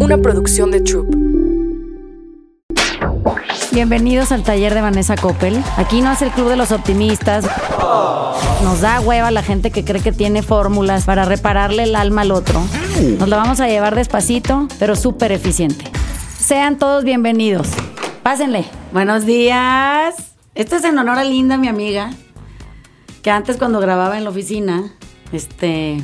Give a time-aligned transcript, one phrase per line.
[0.00, 1.14] una producción de Troop.
[3.72, 5.62] Bienvenidos al taller de Vanessa Coppel.
[5.76, 7.44] Aquí no es el club de los optimistas.
[8.64, 12.32] Nos da hueva la gente que cree que tiene fórmulas para repararle el alma al
[12.32, 12.60] otro.
[13.18, 15.84] Nos la vamos a llevar despacito, pero súper eficiente.
[16.38, 17.68] Sean todos bienvenidos.
[18.22, 18.64] Pásenle.
[18.92, 20.14] Buenos días.
[20.54, 22.10] Esto es en honor a Linda, mi amiga,
[23.22, 24.92] que antes cuando grababa en la oficina,
[25.32, 26.02] este,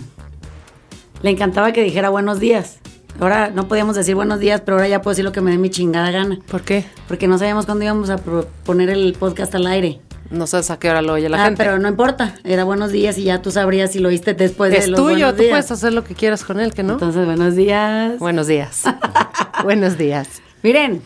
[1.23, 2.79] le encantaba que dijera buenos días.
[3.19, 5.57] Ahora no podíamos decir buenos días, pero ahora ya puedo decir lo que me dé
[5.57, 6.39] mi chingada gana.
[6.51, 6.85] ¿Por qué?
[7.09, 10.01] Porque no sabíamos cuándo íbamos a poner el podcast al aire.
[10.31, 11.63] No sabes a qué hora lo oye la ah, gente.
[11.63, 12.35] pero no importa.
[12.45, 15.31] Era buenos días y ya tú sabrías si lo oíste después de es los tuyo,
[15.33, 15.51] tú días.
[15.51, 16.95] puedes hacer lo que quieras con él, ¿que no?
[16.95, 18.19] Entonces, buenos días.
[18.19, 18.83] Buenos días.
[19.63, 20.43] Buenos días.
[20.63, 21.01] Miren,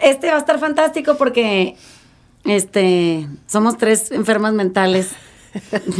[0.00, 1.76] este va a estar fantástico porque
[2.44, 5.10] este somos tres enfermas mentales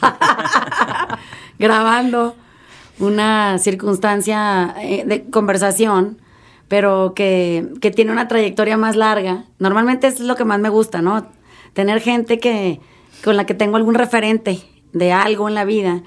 [1.58, 2.34] grabando
[3.00, 6.18] una circunstancia eh, de conversación,
[6.68, 9.44] pero que, que tiene una trayectoria más larga.
[9.58, 11.26] Normalmente es lo que más me gusta, ¿no?
[11.72, 12.80] Tener gente que
[13.24, 14.60] con la que tengo algún referente
[14.92, 16.02] de algo en la vida,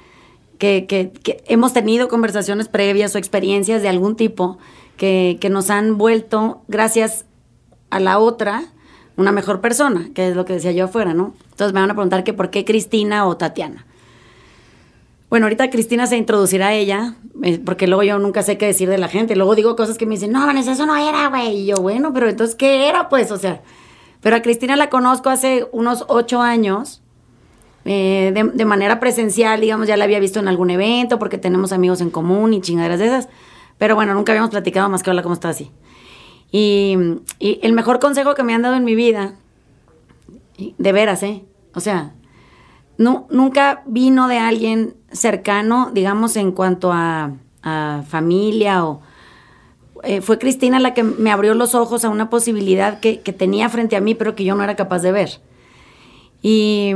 [0.57, 4.57] que, que- que hemos tenido conversaciones previas o experiencias de algún tipo
[4.97, 7.25] que, que nos han vuelto, gracias
[7.89, 8.63] a la otra,
[9.17, 11.33] una mejor persona, que es lo que decía yo afuera, ¿no?
[11.51, 13.85] Entonces me van a preguntar que por qué Cristina o Tatiana.
[15.31, 18.89] Bueno, ahorita Cristina se introducirá a ella, eh, porque luego yo nunca sé qué decir
[18.89, 19.37] de la gente.
[19.37, 21.61] Luego digo cosas que me dicen, no, Vanessa, eso no era, güey.
[21.61, 23.31] Y yo, bueno, pero entonces, ¿qué era, pues?
[23.31, 23.61] O sea,
[24.19, 27.01] pero a Cristina la conozco hace unos ocho años,
[27.85, 32.01] eh, de, manera presencial, digamos, ya la había visto en algún evento, porque tenemos amigos
[32.01, 33.29] en común y chingaderas de esas.
[33.77, 35.55] Pero bueno, nunca habíamos platicado más que hola, ¿cómo estás?
[35.55, 35.71] así.
[36.51, 36.97] Y,
[37.39, 39.35] y el mejor consejo que me han dado en mi vida,
[40.57, 41.45] de veras, ¿eh?
[41.73, 42.15] O sea,
[43.01, 47.31] no, nunca vino de alguien cercano, digamos, en cuanto a,
[48.07, 49.01] familia o...
[50.03, 53.69] eh, fue Cristina la que me abrió los ojos a una posibilidad que, que tenía
[53.69, 55.29] frente a mí, pero que yo no era capaz de ver.
[56.41, 56.91] Y,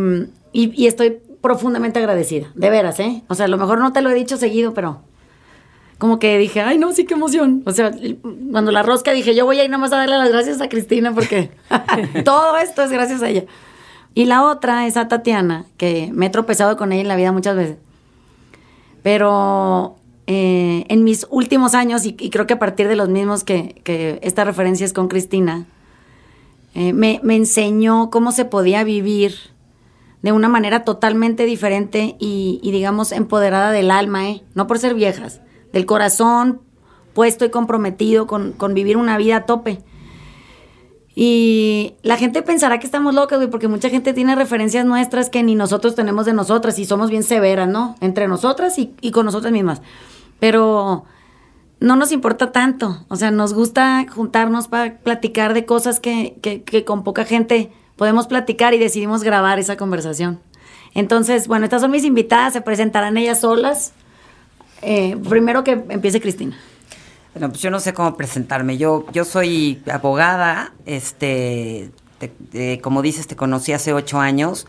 [0.54, 3.22] y- estoy profundamente agradecida, de veras, ¿eh?
[3.28, 5.02] O sea, a lo mejor no te lo he dicho seguido, pero
[6.00, 7.62] como que dije, ay, no, sí, qué emoción.
[7.66, 7.92] O sea,
[8.52, 11.14] cuando la rosca dije, yo voy a ir nomás a darle las gracias a Cristina
[11.14, 11.52] porque
[12.26, 13.44] todo esto es gracias a ella.
[14.16, 17.34] Y la otra es a Tatiana, que me he tropezado con ella en la vida
[17.34, 17.78] muchas veces.
[19.04, 23.82] Pero eh, en mis últimos años, y, creo que a partir de los mismos que,
[23.84, 25.68] que esta referencia es con Cristina,
[26.74, 29.36] eh, me, enseñó cómo se podía vivir
[30.22, 34.44] de una manera totalmente diferente y, y, digamos, empoderada del alma, ¿eh?
[34.56, 35.42] no por ser viejas,
[35.74, 36.62] del corazón
[37.14, 39.80] puesto y comprometido con, con vivir una vida a tope.
[41.16, 45.44] Y la gente pensará que estamos locas, güey, porque mucha gente tiene referencias nuestras que
[45.44, 47.96] ni nosotros tenemos de nosotras y somos bien severas, ¿no?
[48.02, 49.82] Entre nosotras y, con nosotras mismas.
[50.40, 51.06] Pero
[51.80, 53.06] no nos importa tanto.
[53.08, 58.74] O sea, nos gusta juntarnos para platicar de cosas que con poca gente podemos platicar
[58.74, 60.40] y decidimos grabar esa conversación.
[60.94, 63.94] Entonces, bueno, estas son mis invitadas, se presentarán ellas solas.
[64.82, 66.58] Eh, primero que empiece Cristina.
[67.36, 68.78] Bueno, pues yo no sé cómo presentarme.
[68.78, 74.66] Yo, yo soy abogada, este, te- te- como dices, te conocí hace ocho años.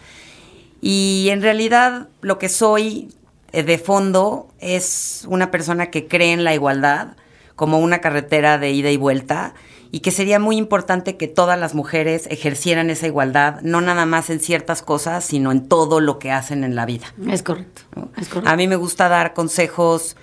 [0.81, 3.15] Y en realidad lo que soy
[3.53, 7.16] eh, de fondo es una persona que cree en la igualdad
[7.54, 9.54] como una carretera de ida y vuelta
[9.93, 14.28] y que sería muy importante que todas las mujeres ejercieran esa igualdad, no nada más
[14.28, 17.06] en ciertas cosas, sino en todo lo que hacen en la vida.
[17.31, 17.83] Es correcto.
[17.94, 18.10] ¿no?
[18.19, 18.50] Es correcto.
[18.50, 20.16] A mí me gusta dar consejos,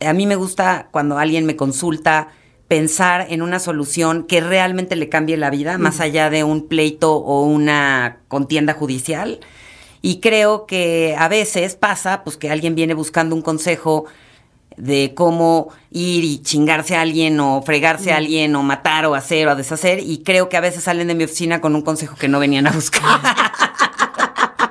[0.00, 2.28] a mí me gusta cuando alguien me consulta
[2.68, 7.16] pensar en una solución que realmente le cambie la vida, más allá de un pleito
[7.16, 9.40] o una contienda judicial.
[10.02, 14.06] Y creo que a veces pasa pues que alguien viene buscando un consejo
[14.76, 19.48] de cómo ir y chingarse a alguien o fregarse a alguien o matar o hacer
[19.48, 22.28] o deshacer y creo que a veces salen de mi oficina con un consejo que
[22.28, 23.20] no venían a buscar.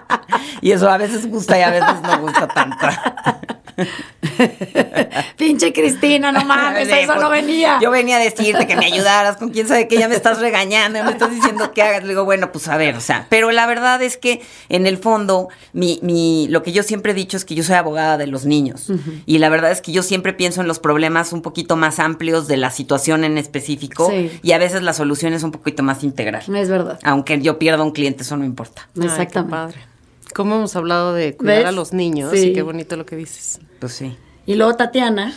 [0.61, 2.87] y eso a veces gusta y a veces no gusta tanto.
[5.37, 7.79] Pinche Cristina, no mames, Sí, eso pues, no venía.
[7.81, 11.03] Yo venía a decirte que me ayudaras con quién sabe que ya me estás regañando,
[11.03, 12.03] me estás diciendo que hagas.
[12.03, 14.97] Le digo, bueno, pues a ver, o sea, pero la verdad es que en el
[14.97, 18.27] fondo, mi, mi, lo que yo siempre he dicho es que yo soy abogada de
[18.27, 18.91] los niños.
[19.25, 22.47] Y la verdad es que yo siempre pienso en los problemas un poquito más amplios
[22.47, 24.09] de la situación en específico.
[24.09, 24.31] Sí.
[24.41, 26.43] Y a veces la solución es un poquito más integral.
[26.55, 26.99] Es verdad.
[27.03, 28.87] Aunque yo pierda un cliente, eso no importa.
[28.95, 29.51] Ay, qué Exactamente.
[29.51, 29.89] padre.
[30.33, 31.65] ¿Cómo hemos hablado de cuidar ¿Ves?
[31.65, 32.31] a los niños?
[32.33, 32.49] Sí.
[32.49, 33.59] Y qué bonito lo que dices.
[33.79, 34.15] Pues sí.
[34.45, 35.33] Y luego Tatiana.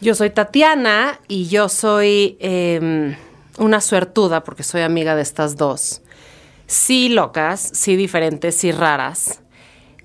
[0.00, 3.16] Yo soy Tatiana y yo soy eh,
[3.58, 6.02] una suertuda porque soy amiga de estas dos.
[6.66, 9.40] Sí locas, sí diferentes, sí raras.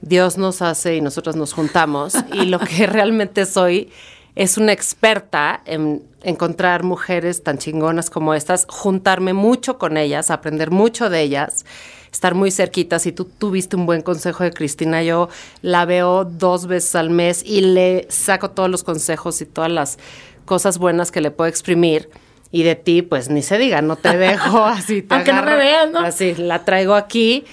[0.01, 2.15] Dios nos hace y nosotros nos juntamos.
[2.33, 3.91] y lo que realmente soy
[4.35, 10.71] es una experta en encontrar mujeres tan chingonas como estas, juntarme mucho con ellas, aprender
[10.71, 11.65] mucho de ellas,
[12.13, 12.99] estar muy cerquita.
[12.99, 15.27] Si tú tuviste un buen consejo de Cristina, yo
[15.61, 19.97] la veo dos veces al mes y le saco todos los consejos y todas las
[20.45, 22.09] cosas buenas que le puedo exprimir.
[22.51, 25.01] Y de ti, pues ni se diga, no te dejo así.
[25.01, 25.99] Te Aunque no me veas, ¿no?
[25.99, 27.43] Así, la traigo aquí.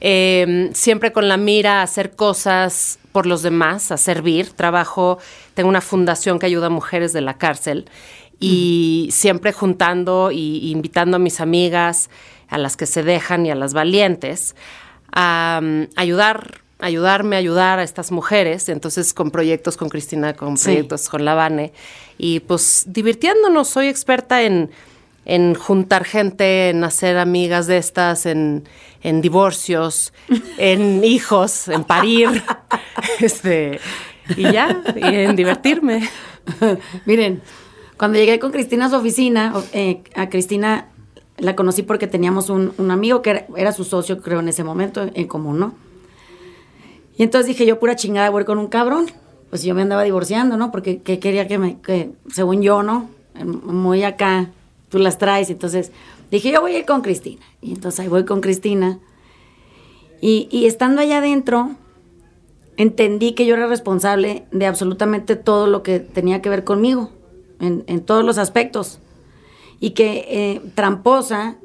[0.00, 4.50] eh, siempre con la mira a hacer cosas por los demás, a servir.
[4.50, 5.18] Trabajo,
[5.54, 7.86] tengo una fundación que ayuda a mujeres de la cárcel
[8.40, 12.10] y siempre juntando y invitando a mis amigas,
[12.48, 14.54] a las que se dejan y a las valientes,
[15.12, 18.68] a um, ayudar, ayudarme a ayudar a estas mujeres.
[18.68, 20.64] Entonces, con proyectos con Cristina, con Sí.
[20.66, 21.72] proyectos con Lavane
[22.18, 23.68] y pues divirtiéndonos.
[23.68, 24.70] Soy experta en
[25.28, 28.64] en juntar gente, en hacer amigas de estas, en,
[29.02, 30.14] en divorcios,
[30.56, 32.42] en hijos, en parir,
[33.20, 33.78] este,
[34.36, 36.08] y ya, y en divertirme.
[37.04, 37.42] Miren,
[37.98, 40.88] cuando llegué con Cristina a su oficina, eh, a Cristina
[41.38, 45.08] la conocí porque teníamos un, un amigo que era, su socio, creo, en ese momento,
[45.14, 45.74] en, común, ¿no?
[47.16, 49.06] Y entonces dije, yo pura chingada voy con un cabrón.
[49.50, 50.70] Pues yo me andaba divorciando, ¿no?
[50.70, 53.08] Porque que quería que me, que, según yo, ¿no?
[53.44, 54.50] Muy acá,
[54.88, 55.50] tú las traes.
[55.50, 55.90] Entonces
[56.30, 57.44] dije, yo voy a ir con Cristina.
[57.60, 58.98] Y entonces ahí voy con Cristina.
[60.20, 61.70] Y, y estando allá adentro,
[62.76, 67.10] entendí que yo era responsable de absolutamente todo lo que tenía que ver conmigo,
[67.60, 69.00] en, en todos los aspectos.
[69.80, 71.56] Y que eh, tramposa,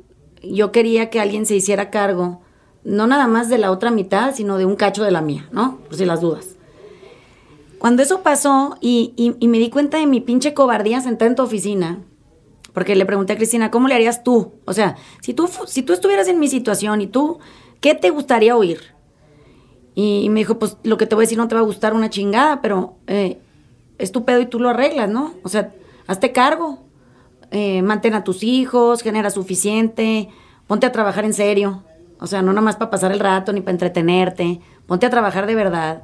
[0.43, 2.41] yo quería que alguien se hiciera cargo,
[2.83, 5.77] no nada más de la otra mitad, sino de un cacho de la mía, ¿no?
[5.87, 6.55] Por si las dudas.
[7.79, 11.43] Cuando eso pasó y, y- me di cuenta de mi pinche cobardía sentada en tu
[11.43, 11.99] oficina,
[12.73, 14.53] porque le pregunté a Cristina, ¿cómo le harías tú?
[14.65, 17.39] O sea, si tú, si tú estuvieras en mi situación y tú,
[17.81, 18.79] ¿qué te gustaría oír?
[19.95, 21.93] Y me dijo, pues lo que te voy a decir no te va a gustar
[21.93, 23.37] una chingada, pero eh,
[23.97, 25.33] es tu pedo y tú lo arreglas, ¿no?
[25.43, 25.71] O sea,
[26.07, 26.79] hazte cargo,
[27.53, 30.27] eh, mantén a tus hijos, genera suficiente,
[30.65, 31.83] ponte a trabajar en serio.
[32.19, 35.45] O sea, no nada más para pasar el rato ni para entretenerte, ponte a trabajar
[35.45, 36.01] de verdad.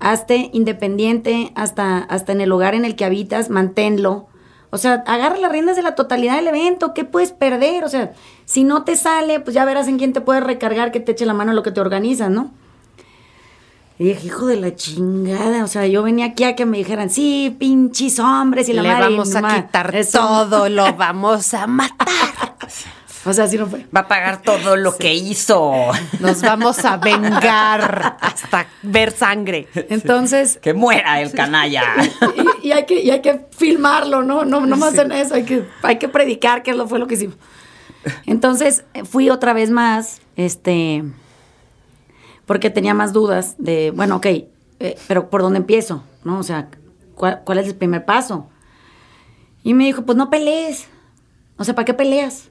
[0.00, 4.26] Hazte independiente hasta, hasta en el lugar en el que habitas, manténlo.
[4.70, 7.84] O sea, agarra las riendas de la totalidad del evento, ¿qué puedes perder?
[7.84, 8.12] O sea,
[8.44, 11.26] si no te sale, pues ya verás en quién te puedes recargar, que te eche
[11.26, 12.50] la mano lo que te organizas, ¿no?
[13.98, 17.10] Y dije, hijo de la chingada, o sea, yo venía aquí a que me dijeran,
[17.10, 19.06] sí, pinches hombres y la Le madre.
[19.06, 20.18] y vamos a ma- quitar eso.
[20.20, 22.08] todo, lo vamos a matar.
[23.24, 23.84] O sea, así no fue.
[23.94, 25.72] Va a pagar todo lo que hizo.
[26.20, 29.66] Nos vamos a vengar hasta ver sangre.
[29.74, 31.82] Entonces, Que muera el canalla.
[32.62, 34.44] y, y hay que, y hay que filmarlo, ¿no?
[34.44, 37.14] No, no más en eso, hay que, hay que predicar que lo fue lo que
[37.14, 37.36] hicimos.
[38.26, 41.02] Entonces, fui otra vez más, este,
[42.48, 44.48] porque tenía más dudas de, bueno, ok, eh,
[45.06, 46.02] pero ¿por dónde empiezo?
[46.24, 46.38] ¿No?
[46.40, 46.68] O sea,
[47.14, 48.48] ¿cuál, cuál es el primer paso?
[49.62, 50.88] Y me dijo, pues no pelees.
[51.58, 52.48] O sea, ¿para qué peleas?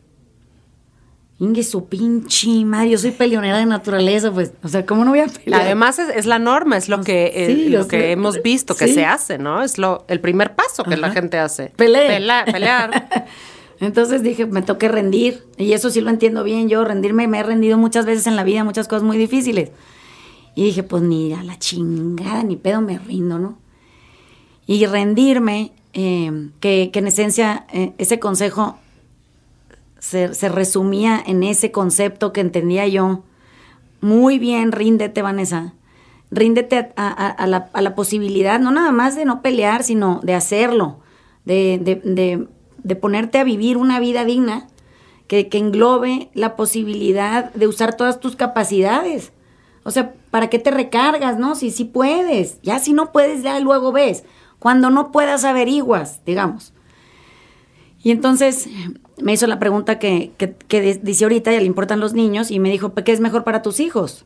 [1.40, 5.20] Inge, su pinche madre, yo soy peleonera de naturaleza, pues, o sea, ¿cómo no voy
[5.20, 5.62] a pelear?
[5.62, 8.12] Además es, es la norma, es lo que, eh, Sí, lo que sé.
[8.12, 8.94] hemos visto que Sí.
[8.96, 9.62] se hace, ¿no?
[9.62, 11.16] Es lo, el primer paso que la Ajá.
[11.16, 11.74] gente hace.
[11.76, 12.08] Pelee.
[12.08, 13.08] Pela- pelear.
[13.80, 15.44] Entonces dije, me toqué rendir.
[15.58, 16.84] Y eso sí lo entiendo bien yo.
[16.84, 19.72] Rendirme, me he rendido muchas veces en la vida, muchas cosas muy difíciles.
[20.56, 23.60] Y dije, pues ni a la chingada, ni pedo me rindo, ¿no?
[24.66, 28.78] Y rendirme, eh, que, en esencia eh, ese consejo
[30.00, 33.24] se, resumía en ese concepto que entendía yo.
[34.02, 35.74] Muy bien, ríndete, Vanessa.
[36.32, 41.00] Ríndete a, la, posibilidad, no nada más de no pelear, sino de hacerlo,
[41.46, 42.48] de-
[42.88, 44.68] de ponerte a vivir una vida digna
[45.28, 49.34] que, que englobe la posibilidad de usar todas tus capacidades.
[49.84, 51.56] O sea, ¿para qué te recargas, no?
[51.56, 52.62] Si sí puedes.
[52.62, 54.24] Ya si no puedes, ya luego ves.
[54.60, 56.74] Cuando no puedas, averiguas, digamos.
[58.02, 58.70] Y entonces
[59.22, 62.52] me hizo la pregunta que, que, que di- dice ahorita, ya le importan los niños,
[62.52, 64.26] y me dijo, ¿qué es mejor para tus hijos?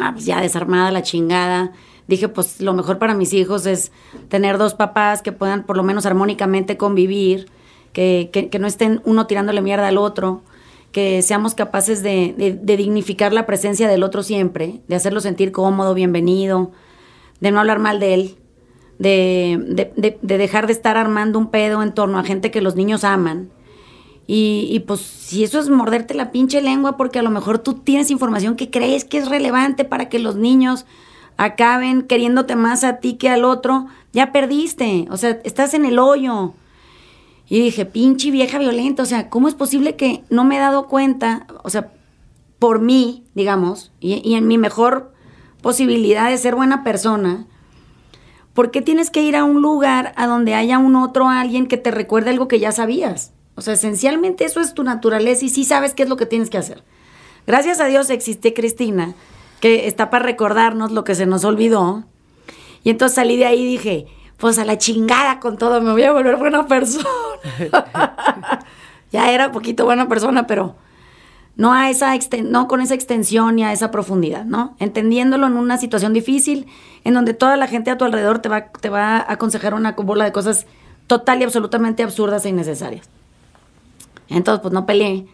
[0.00, 1.72] Ah, pues ya desarmada la chingada.
[2.08, 3.90] Dije, pues lo mejor para mis hijos es
[4.28, 7.46] tener dos papás que puedan por lo menos armónicamente convivir,
[7.92, 10.42] que, que- que no estén uno tirándole mierda al otro,
[10.92, 15.50] que seamos capaces de, de- de dignificar la presencia del otro siempre, de hacerlo sentir
[15.52, 16.70] cómodo, bienvenido,
[17.40, 18.36] de no hablar mal de él,
[18.98, 22.60] de, de- de- de dejar de estar armando un pedo en torno a gente que
[22.60, 23.50] los niños aman.
[24.28, 27.74] Y, y, pues si eso es morderte la pinche lengua porque a lo mejor tú
[27.74, 30.84] tienes información que crees que es relevante para que los niños
[31.36, 35.98] acaben queriéndote más a ti que al otro, ya perdiste, o sea, estás en el
[35.98, 36.54] hoyo.
[37.48, 40.88] Y dije, pinche vieja violenta, o sea, ¿cómo es posible que no me he dado
[40.88, 41.92] cuenta, o sea,
[42.58, 45.12] por mí, digamos, y, en mi mejor
[45.62, 47.46] posibilidad de ser buena persona,
[48.54, 51.76] ¿por qué tienes que ir a un lugar a donde haya un otro alguien que
[51.76, 53.32] te recuerde algo que ya sabías?
[53.54, 56.50] O sea, esencialmente eso es tu naturaleza y sí sabes qué es lo que tienes
[56.50, 56.82] que hacer.
[57.46, 59.14] Gracias a Dios existe Cristina,
[59.66, 62.04] que está para recordarnos lo que se nos olvidó.
[62.84, 64.06] Y entonces salí de ahí y dije,
[64.36, 67.04] pues a la chingada con todo, me voy a volver buena persona.
[69.12, 70.76] ya era un poquito buena persona, pero
[71.56, 74.76] no a esa no con esa extensión y a esa profundidad, ¿no?
[74.78, 76.66] Entendiéndolo en una situación difícil,
[77.02, 79.92] en donde toda la gente a tu alrededor te va, te va a aconsejar una
[79.92, 80.66] bola de cosas
[81.08, 83.08] total y absolutamente absurdas e innecesarias.
[84.28, 85.26] Entonces, pues no peleé.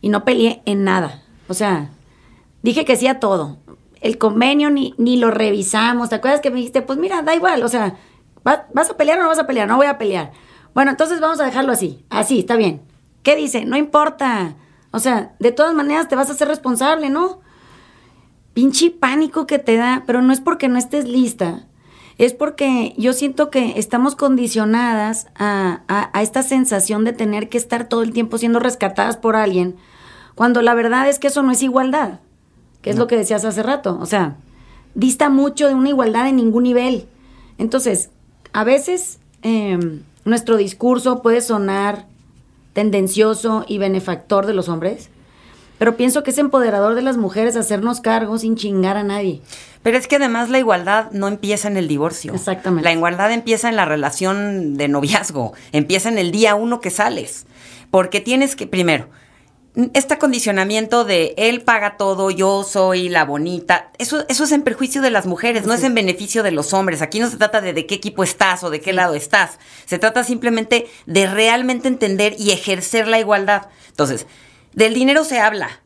[0.00, 1.22] Y no peleé en nada.
[1.46, 1.90] O sea,
[2.62, 3.58] dije que sí a todo.
[4.00, 6.08] El convenio ni, ni lo revisamos.
[6.08, 7.96] ¿Te acuerdas que me dijiste, pues mira, da igual, o sea,
[8.42, 9.68] ¿vas a pelear o no vas a pelear?
[9.68, 10.32] No voy a pelear.
[10.74, 12.04] Bueno, entonces vamos a dejarlo así.
[12.10, 12.82] Así, está bien.
[13.22, 13.64] ¿Qué dice?
[13.64, 14.56] No importa.
[14.92, 17.40] O sea, de todas maneras te vas a hacer responsable, ¿no?
[18.54, 21.66] Pinche pánico que te da, pero no es porque no estés lista.
[22.18, 27.88] Es porque yo siento que estamos condicionadas a, a, esta sensación de tener que estar
[27.88, 29.76] todo el tiempo siendo rescatadas por alguien,
[30.34, 32.20] cuando la verdad es que eso no es igualdad,
[32.82, 33.98] que es lo que decías hace rato.
[34.00, 34.36] O sea,
[34.94, 37.06] dista mucho de una igualdad en ningún nivel.
[37.58, 38.10] Entonces,
[38.52, 42.06] a veces em, nuestro discurso puede sonar
[42.72, 45.10] tendencioso y benefactor de los hombres,
[45.78, 49.40] pero pienso que es empoderador de las mujeres hacernos cargo sin chingar a nadie.
[49.82, 52.34] Pero es que además la igualdad no empieza en el divorcio.
[52.34, 52.84] Exactamente.
[52.84, 57.46] La igualdad empieza en la relación de noviazgo, empieza en el día uno que sales.
[57.90, 59.08] Porque tienes que, primero,
[59.94, 65.00] este acondicionamiento de él paga todo, yo soy la bonita, eso, eso es en perjuicio
[65.00, 67.02] de las mujeres, no es en beneficio de los hombres.
[67.02, 69.58] Aquí no se trata de de qué equipo estás o de qué lado estás.
[69.86, 73.68] Se trata simplemente de realmente entender y ejercer la igualdad.
[73.88, 74.26] Entonces,
[74.72, 75.82] del dinero se habla.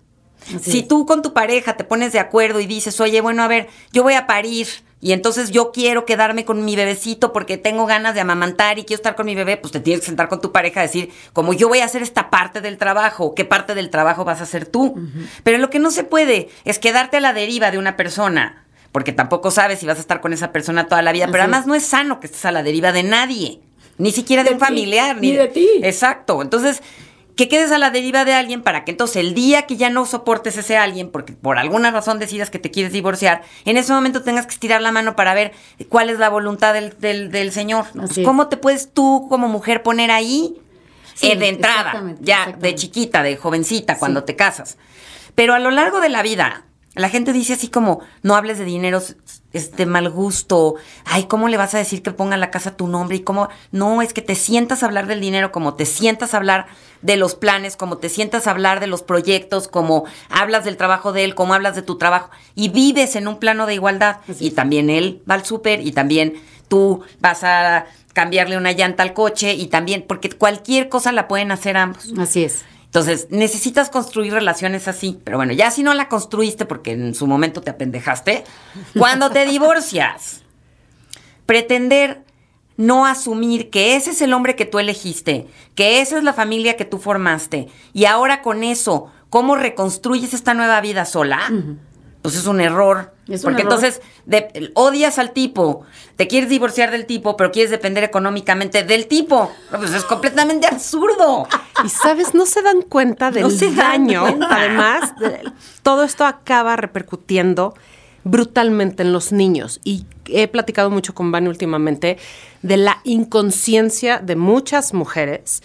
[0.62, 3.68] si tú con tu pareja te pones de acuerdo y dices, oye, bueno, a ver,
[3.92, 4.68] yo voy a parir
[5.04, 9.00] y entonces yo quiero quedarme con mi bebecito porque tengo ganas de amamantar y quiero
[9.00, 11.52] estar con mi bebé, pues te tienes que sentar con tu pareja a decir, como
[11.52, 14.64] yo voy a hacer esta parte del trabajo, ¿qué parte del trabajo vas a hacer
[14.64, 14.98] tú?
[15.42, 19.12] Pero lo que no se puede es quedarte a la deriva de una persona, porque
[19.12, 21.74] tampoco sabes si vas a estar con esa persona toda la vida, pero además no
[21.74, 23.60] es sano que estés a la deriva de nadie,
[23.98, 25.68] ni siquiera de, un familiar, ni de ti.
[25.82, 26.40] Exacto.
[26.40, 26.82] Entonces,
[27.36, 30.06] que quedes a la deriva de alguien para que entonces el día que ya no
[30.06, 34.22] soportes ese alguien, porque por alguna razón decidas que te quieres divorciar, en ese momento
[34.22, 35.52] tengas que estirar la mano para ver
[35.88, 37.86] cuál es la voluntad del, del, Señor.
[37.94, 40.56] Pues, ¿Cómo te puedes tú como mujer poner ahí
[41.22, 44.78] eh, de entrada, ya de chiquita, de jovencita, cuando te casas?
[45.34, 46.64] Pero a lo largo de la vida,
[46.94, 49.02] la gente dice así como, no hables de dinero,
[49.52, 50.76] es de mal gusto.
[51.04, 53.16] Ay, ¿cómo le vas a decir que ponga la casa tu nombre?
[53.16, 56.36] Y cómo, no, es que te sientas a hablar del dinero, como te sientas a
[56.36, 56.66] hablar
[57.02, 61.12] de los planes, como te sientas a hablar de los proyectos, como hablas del trabajo
[61.12, 62.30] de él, como hablas de tu trabajo.
[62.54, 64.18] Y vives en un plano de igualdad.
[64.38, 66.34] y también él va al súper y también
[66.68, 71.50] tú vas a cambiarle una llanta al coche y también, porque cualquier cosa la pueden
[71.50, 72.12] hacer ambos.
[72.18, 72.64] Así es.
[72.94, 75.18] Entonces, necesitas construir relaciones así.
[75.24, 78.44] Pero bueno, ya si no la construiste porque en su momento te apendejaste,
[78.96, 80.42] cuando te divorcias,
[81.44, 82.22] pretender
[82.76, 86.76] no asumir que ese es el hombre que tú elegiste, que esa es la familia
[86.76, 91.40] que tú formaste, y ahora con eso, ¿cómo reconstruyes esta nueva vida sola?
[92.24, 93.12] Pues es un error.
[93.42, 94.00] porque entonces
[94.72, 95.84] odias al tipo,
[96.16, 99.52] te quieres divorciar del tipo, pero quieres depender económicamente del tipo.
[99.70, 101.46] Pues es completamente absurdo.
[101.84, 104.24] Y sabes, no se dan cuenta del daño.
[104.48, 105.12] Además,
[105.82, 107.74] todo esto acaba repercutiendo
[108.24, 109.82] brutalmente en los niños.
[109.84, 112.16] Y he platicado mucho con Vani últimamente
[112.62, 115.62] de la inconsciencia de muchas mujeres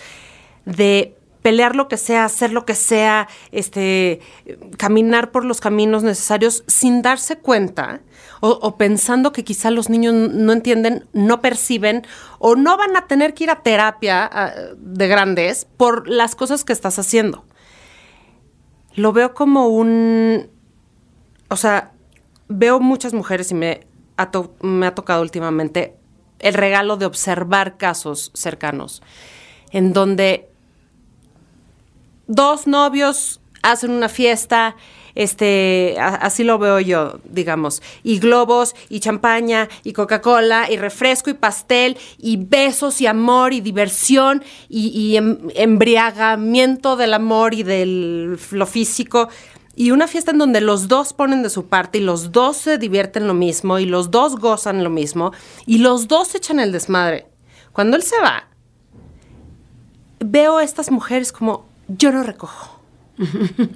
[0.65, 4.19] de pelear lo que sea, hacer lo que sea, este,
[4.77, 8.01] caminar por los caminos necesarios sin darse cuenta
[8.41, 12.07] o, pensando que quizá los niños no entienden, no perciben
[12.39, 16.63] o no van a tener que ir a terapia ah, de grandes por las cosas
[16.63, 17.43] que estás haciendo.
[18.95, 20.49] Lo veo como un,
[21.49, 21.91] o sea,
[22.47, 23.87] veo muchas mujeres y me
[24.61, 25.95] me ha tocado últimamente
[26.39, 29.01] el regalo de observar casos cercanos
[29.71, 30.48] en donde
[32.29, 34.77] dos novios hacen una fiesta,
[35.15, 41.33] este, así lo veo yo, digamos, y globos, y champaña, y Coca-Cola, y refresco, y
[41.33, 48.65] pastel, y besos, y amor, y diversión, y, em, embriagamiento del amor y de lo
[48.65, 49.27] físico,
[49.75, 52.77] y una fiesta en donde los dos ponen de su parte, y los dos se
[52.77, 55.33] divierten lo mismo, y los dos gozan lo mismo,
[55.65, 57.27] y los dos echan el desmadre.
[57.73, 58.47] Cuando él se va,
[60.19, 62.79] veo a estas mujeres como, yo no recojo.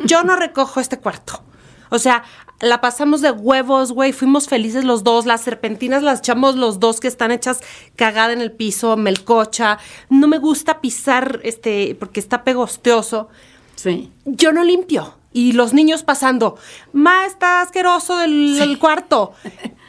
[0.05, 1.43] Yo no recojo este cuarto.
[1.89, 2.23] O sea,
[2.61, 4.13] la pasamos de huevos, güey.
[4.13, 5.25] Fuimos felices los dos.
[5.25, 7.59] Las serpentinas las echamos los dos que están hechas
[7.95, 9.79] cagada en el piso, melcocha.
[10.09, 13.29] No me gusta pisar este porque está pegostioso.
[13.75, 14.11] Sí.
[14.25, 15.17] Yo no limpio.
[15.35, 16.59] Y los niños pasando,
[16.93, 19.33] ma, está asqueroso del, del cuarto.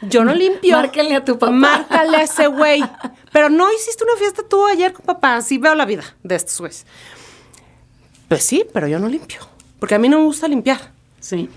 [0.01, 0.75] Yo no limpio.
[0.75, 1.51] Márcale a tu papá.
[1.51, 2.83] Márcale a ese güey.
[3.31, 5.41] Pero no hiciste una fiesta tú ayer con papá.
[5.41, 6.85] Sí veo la vida de estos güeyes.
[8.27, 9.39] Pues sí, pero yo no limpio.
[9.79, 10.91] Porque a mí no me gusta limpiar.
[11.19, 11.49] Sí.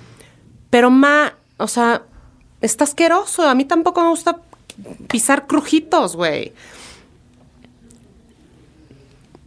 [0.70, 2.02] Pero ma, o sea,
[2.60, 3.48] está asqueroso.
[3.48, 4.40] A mí tampoco me gusta
[5.08, 6.52] pisar crujitos, güey.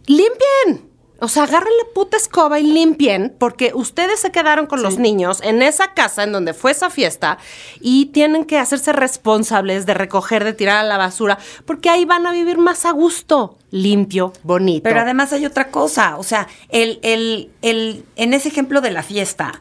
[0.06, 0.91] Limpien.
[1.22, 5.40] O sea, agarren la puta escoba y limpien, porque ustedes se quedaron con los niños
[5.44, 7.38] en esa casa en donde fue esa fiesta
[7.80, 12.26] y tienen que hacerse responsables de recoger, de tirar a la basura, porque ahí van
[12.26, 14.82] a vivir más a gusto, limpio, bonito.
[14.82, 19.04] Pero además hay otra cosa, o sea, el, el, el, en ese ejemplo de la
[19.04, 19.60] fiesta,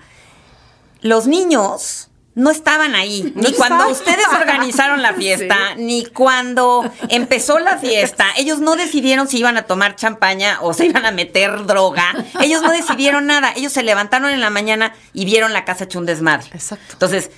[1.02, 7.60] los niños no estaban ahí, No ni cuando ustedes organizaron la fiesta, ni cuando empezó
[7.60, 8.28] la fiesta.
[8.38, 12.14] Ellos no decidieron si iban a tomar champaña o se iban a meter droga.
[12.42, 13.54] Ellos no decidieron nada.
[13.56, 16.48] Ellos se levantaron en la mañana y vieron la casa hecho un desmadre.
[16.54, 16.94] Exacto.
[16.94, 17.32] Entonces,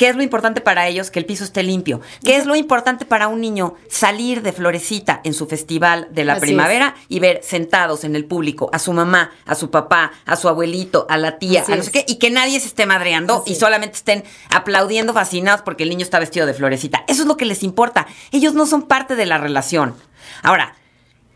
[0.00, 1.10] ¿qué es lo importante para ellos?
[1.10, 2.00] Que el piso esté limpio.
[2.24, 3.74] ¿Qué es lo importante para un niño?
[3.90, 8.24] Salir de florecita en su festival de la Así primavera y ver sentados en el
[8.24, 11.76] público a su mamá, a su papá, a su abuelito, a la tía, Así a
[11.76, 15.60] no sé qué, y que nadie se esté madreando Así y solamente estén aplaudiendo fascinados
[15.60, 17.04] porque el niño está vestido de florecita.
[17.06, 18.06] Eso es lo que les importa.
[18.32, 19.94] Ellos no son parte de la relación.
[20.42, 20.76] Ahora,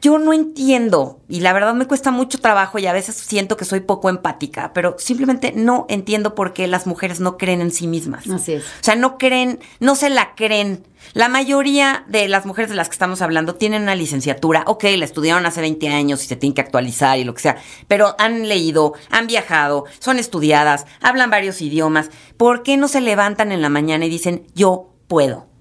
[0.04, 3.64] yo no entiendo, y la verdad me cuesta mucho trabajo y a veces siento que
[3.64, 7.86] soy poco empática, pero simplemente no entiendo por qué las mujeres no creen en sí
[7.86, 8.28] mismas.
[8.28, 8.64] Así es.
[8.64, 10.84] O sea, no creen, no se la creen.
[11.14, 15.06] La mayoría de las mujeres de las que estamos hablando tienen una licenciatura, ok, la
[15.06, 17.56] estudiaron hace 20 años y se tienen que actualizar y lo que sea,
[17.88, 22.10] pero han leído, han viajado, son estudiadas, hablan varios idiomas.
[22.36, 25.53] ¿Por qué no se levantan en la mañana y dicen, yo puedo?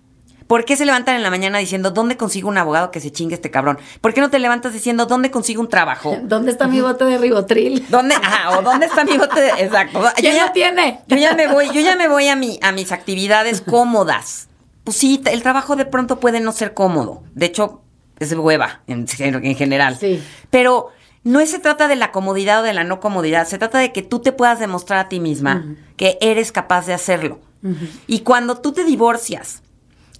[0.47, 3.35] ¿Por qué se levantan en la mañana diciendo, ¿dónde consigo un abogado que se chingue
[3.35, 3.77] este cabrón?
[4.01, 6.17] ¿Por qué no te levantas diciendo, ¿dónde consigo un trabajo?
[6.23, 7.85] ¿Dónde está mi bote de ribotril?
[7.89, 8.15] ¿Dónde?
[8.15, 9.49] Ajá, o ¿dónde está mi bote de...
[9.59, 10.01] Exacto.
[10.01, 10.99] Yo ¿Quién ya- lo tiene?
[11.07, 14.49] Yo ya me voy, yo ya me voy a mi, a mis actividades cómodas.
[14.83, 17.23] Pues sí, el trabajo de pronto puede no ser cómodo.
[17.33, 17.81] De hecho,
[18.19, 19.97] es hueva en, en general.
[19.97, 20.21] Sí.
[20.49, 20.89] Pero
[21.23, 23.47] no se trata de la comodidad o de la no comodidad.
[23.47, 26.93] Se trata de que tú te puedas demostrar a ti misma que eres capaz de
[26.93, 27.39] hacerlo.
[28.07, 29.62] Y cuando tú te divorcias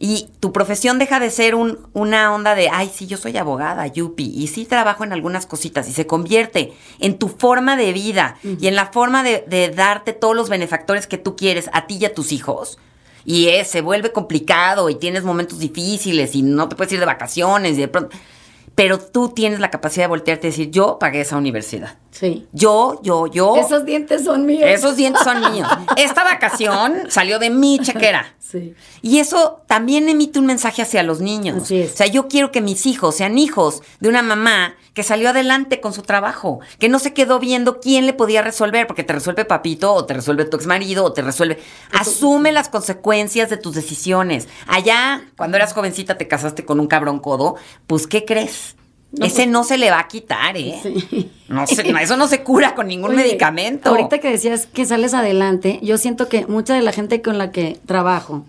[0.06, 3.88] y tu profesión deja de ser un, una onda de, ay, sí, yo soy abogada,
[3.88, 8.36] yupi, y sí trabajo en algunas cositas, y se convierte en tu forma de vida
[8.44, 12.00] y en la forma de, de darte todos los benefactores que tú quieres a ti
[12.02, 12.80] y a tus hijos.
[13.24, 17.06] Y eh, se vuelve complicado y tienes momentos difíciles y no te puedes ir de
[17.06, 18.14] vacaciones y de pronto...
[18.76, 21.98] Pero tú tienes la capacidad de voltearte y decir, yo pagué esa universidad.
[22.12, 22.48] Sí.
[22.52, 23.56] Yo, yo, yo.
[23.56, 24.64] Esos dientes son míos.
[24.66, 25.68] Esos dientes son míos.
[25.98, 28.36] Esta vacación salió de mi chequera.
[28.40, 28.76] Sí.
[29.02, 31.64] Y eso también emite un mensaje hacia los niños.
[31.64, 31.94] Así es.
[31.94, 35.82] O sea, yo quiero que mis hijos sean hijos de una mamá que salió adelante
[35.82, 39.44] con su trabajo, que no se quedó viendo quién le podía resolver, porque te resuelve
[39.44, 41.60] papito, o te resuelve tu exmarido, o te resuelve.
[41.92, 44.48] Asume las consecuencias de tus decisiones.
[44.68, 47.56] Allá, cuando eras jovencita, te casaste con un cabrón codo,
[47.88, 48.63] pues, ¿qué crees?
[49.16, 50.80] No, Ese pues- no se le va a quitar, ¿eh?
[50.82, 51.30] Sí.
[51.48, 53.90] No se- eso no se cura con ningún Oye, medicamento.
[53.90, 57.52] Ahorita que decías que sales adelante, yo siento que mucha de la gente con la
[57.52, 58.44] que trabajo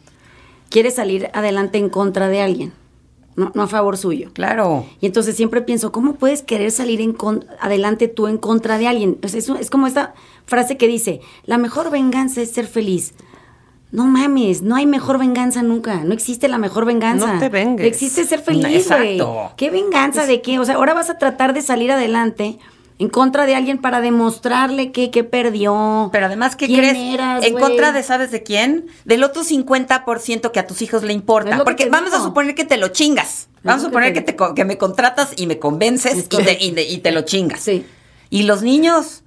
[0.71, 2.73] quiere salir adelante en contra de alguien,
[3.37, 4.31] no, no a favor suyo.
[4.33, 4.87] Claro.
[5.03, 8.89] Y entonces siempre pienso, ¿cómo puedes querer salir en con- adelante tú en contra de
[8.89, 9.17] alguien?
[9.17, 10.15] Pues eso es como esta
[10.47, 13.13] frase que dice, la mejor venganza es ser feliz.
[13.95, 16.03] No mames, no hay mejor venganza nunca.
[16.03, 17.35] No existe la mejor venganza.
[17.35, 17.87] No te vengues.
[17.87, 19.19] Existe ser feliz, güey.
[19.57, 20.59] ¿Qué venganza de qué?
[20.59, 22.59] O sea, ahora vas a tratar de salir adelante
[22.99, 26.09] en contra de alguien para demostrarle que, que perdió.
[26.11, 26.97] Pero además, ¿qué crees?
[27.15, 28.87] eras, en contra de, ¿sabes de quién?
[29.05, 31.59] Del otro 50% que a tus hijos le importa.
[31.59, 33.47] que Porque vamos a suponer que te lo chingas.
[33.63, 36.25] Vamos a que suponer te que, te, co- que me contratas y me convences Es
[36.25, 37.61] y te, y de- y te lo chingas.
[37.61, 37.87] Sí.
[38.29, 39.23] Y los niños.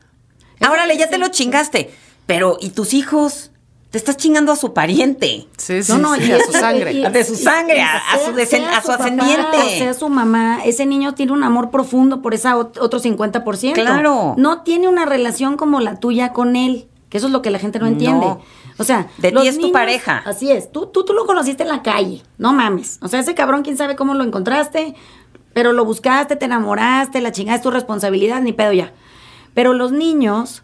[0.59, 1.89] Órale, que ya te lo chingaste.
[2.25, 3.51] Pero, ¿y tus hijos?
[3.89, 5.47] Te estás chingando a su pariente.
[5.57, 6.91] Sí, sí, No, no, sí, y- a su sangre.
[6.91, 9.77] y- De su sangre, y- a- a su desen- a su papá, ascendiente.
[9.77, 13.81] sea su mamá, ese niño tiene un amor profundo por esa ot- otro 50%.
[13.81, 14.35] Claro.
[14.37, 17.59] No tiene una relación como la tuya con él, que eso es lo que la
[17.59, 18.25] gente no entiende.
[18.25, 18.41] No.
[18.77, 20.21] O sea, De ti es tu pareja.
[20.25, 22.99] Así es, tú, tú, tú lo conociste en la calle, no mames.
[23.01, 24.95] O sea, ese cabrón, quién sabe cómo lo encontraste,
[25.53, 28.91] pero lo buscaste, te enamoraste, la chingada es tu responsabilidad, ni pedo ya.
[29.55, 30.61] Pero los niños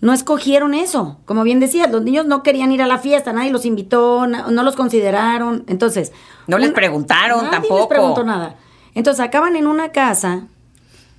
[0.00, 1.18] no escogieron eso.
[1.24, 4.62] Como bien decías, los niños no querían ir a la fiesta, nadie los invitó, no
[4.62, 5.64] los consideraron.
[5.66, 6.12] Entonces.
[6.46, 7.78] No les preguntaron nadie tampoco.
[7.78, 8.56] les preguntó nada.
[8.94, 10.46] Entonces acaban en una casa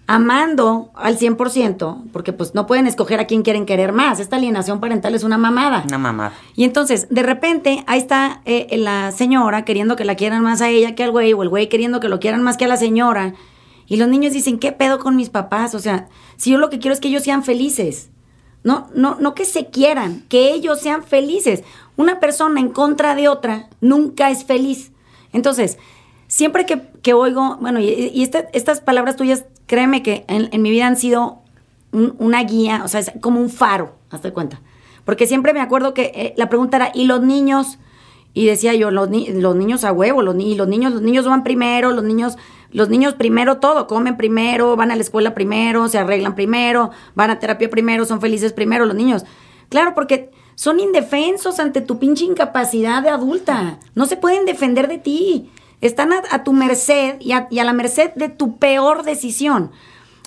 [0.08, 4.20] amando al 100%, porque pues no pueden escoger a quién quieren querer más.
[4.20, 5.84] Esta alienación parental es una mamada.
[5.86, 6.34] Una mamada.
[6.56, 10.70] Y entonces, de repente, ahí está eh, la señora queriendo que la quieran más a
[10.70, 12.78] ella que al güey, o el güey queriendo que lo quieran más que a la
[12.78, 13.36] señora.
[13.86, 15.76] Y los niños dicen, ¿qué pedo con mis papás?
[15.76, 18.10] O sea, si yo lo que quiero es que ellos sean felices.
[18.64, 21.64] No, no, no que se quieran, que ellos sean felices.
[21.96, 24.92] Una persona en contra de otra nunca es feliz.
[25.32, 25.78] Entonces,
[26.28, 31.40] siempre que, oigo, bueno, y, estas palabras tuyas, créeme que en, mi vida han sido
[31.92, 34.62] una guía, o sea, es como un faro, hazte cuenta.
[35.06, 37.80] Porque siempre me acuerdo que eh, la pregunta era, ¿y los niños?
[38.34, 41.92] Y decía yo, los, los niños a huevo, los, los niños, los niños van primero,
[41.92, 42.38] los niños,
[42.72, 47.32] los niños primero todo, comen primero, van a la escuela primero, se arreglan primero, van
[47.32, 49.26] a terapia primero, son felices primero los niños.
[49.70, 53.80] Claro, porque son indefensos ante tu pinche incapacidad de adulta.
[53.96, 55.52] No se pueden defender de ti.
[55.82, 59.72] Están a, tu merced y a, la merced de tu peor decisión.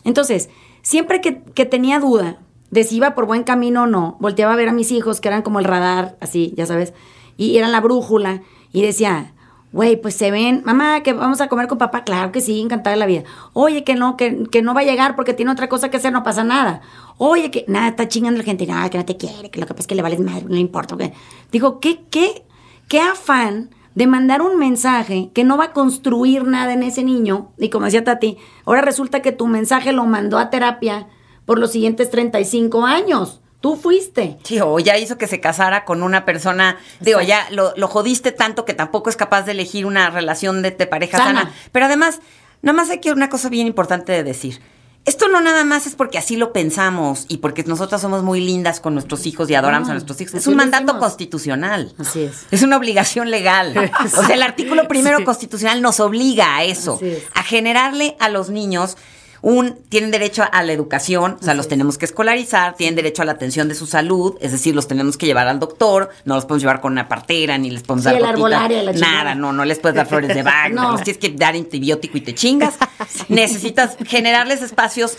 [0.05, 0.48] Entonces,
[0.81, 2.38] siempre que, tenía duda
[2.70, 5.28] de si iba por buen camino o no, volteaba a ver a mis hijos, que
[5.28, 6.94] eran como el radar, así, ya sabes,
[7.37, 8.40] y eran la brújula,
[8.72, 9.32] y decía,
[9.73, 12.95] güey, pues se ven, mamá, que vamos a comer con papá, claro que sí, encantada
[12.95, 13.23] de la vida.
[13.53, 16.13] Oye, que no, que, que, no va a llegar porque tiene otra cosa que hacer,
[16.13, 16.83] no pasa nada.
[17.19, 19.75] Oye, que nada, está chingando la gente, nada, que no te quiere, que lo que
[19.75, 20.97] pasa es que le vales más, no importa.
[21.51, 22.45] Digo, ¿qué, qué,
[22.89, 27.51] qué afán de mandar un mensaje que no va a construir nada en ese niño.
[27.59, 31.09] Y como decía Tati, ahora resulta que tu mensaje lo mandó a terapia
[31.45, 33.41] por los siguientes 35 años.
[33.62, 34.38] Tú fuiste.
[34.42, 38.64] Sí, o ya hizo que se casara con una persona, digo, ya lo, jodiste tanto
[38.64, 41.53] que tampoco es capaz de elegir una relación de, pareja sana.
[41.70, 42.18] Pero además,
[42.61, 44.61] nada más hay que una cosa bien importante de decir.
[45.05, 48.81] Esto no nada más es porque así lo pensamos y porque nosotras somos muy lindas
[48.81, 50.35] con nuestros hijos y adoramos a nuestros hijos.
[50.35, 51.94] Es un mandato constitucional.
[51.98, 52.46] Así es.
[52.51, 53.75] Es una obligación legal.
[54.16, 57.01] O sea, el artículo primero constitucional nos obliga a eso,
[57.35, 58.96] a generarle a los niños
[59.42, 63.24] un, tienen derecho a la educación, o sea, los tenemos que escolarizar, tienen derecho a
[63.24, 66.44] la atención de su salud, es decir, los tenemos que llevar al doctor, no los
[66.44, 69.96] podemos llevar con una partera, ni les podemos dar el nada, no, no les puedes
[69.96, 70.92] dar flores de baño, no.
[70.92, 72.74] les tienes que dar antibiótico y te chingas.
[73.28, 75.18] Necesitas generarles espacios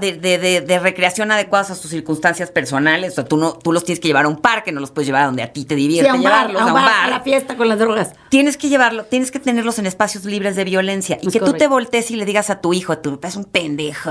[0.00, 3.84] de, de, de, recreación adecuados a sus circunstancias personales, o sea, tú, no, tú los
[3.84, 5.74] tienes que llevar a un parque, no los puedes llevar a donde a ti te
[5.74, 8.12] divierte llevarlos, a un, bar, a la fiesta con las drogas.
[8.28, 11.66] Tienes que llevarlo, tienes que tenerlos en espacios libres de violencia y que tú te
[11.68, 14.10] voltees y le digas a tu hijo, a tu es un pendejo,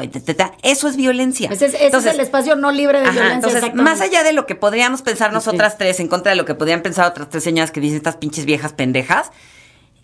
[0.64, 1.50] eso es violencia.
[1.52, 3.36] Ese es, el espacio no libre de violencia.
[3.36, 6.56] Entonces, más allá de lo que podríamos pensar nosotras tres, en contra de lo que
[6.56, 9.32] podrían pensar otras tres señoras que dicen estas pinches viejas pendejas,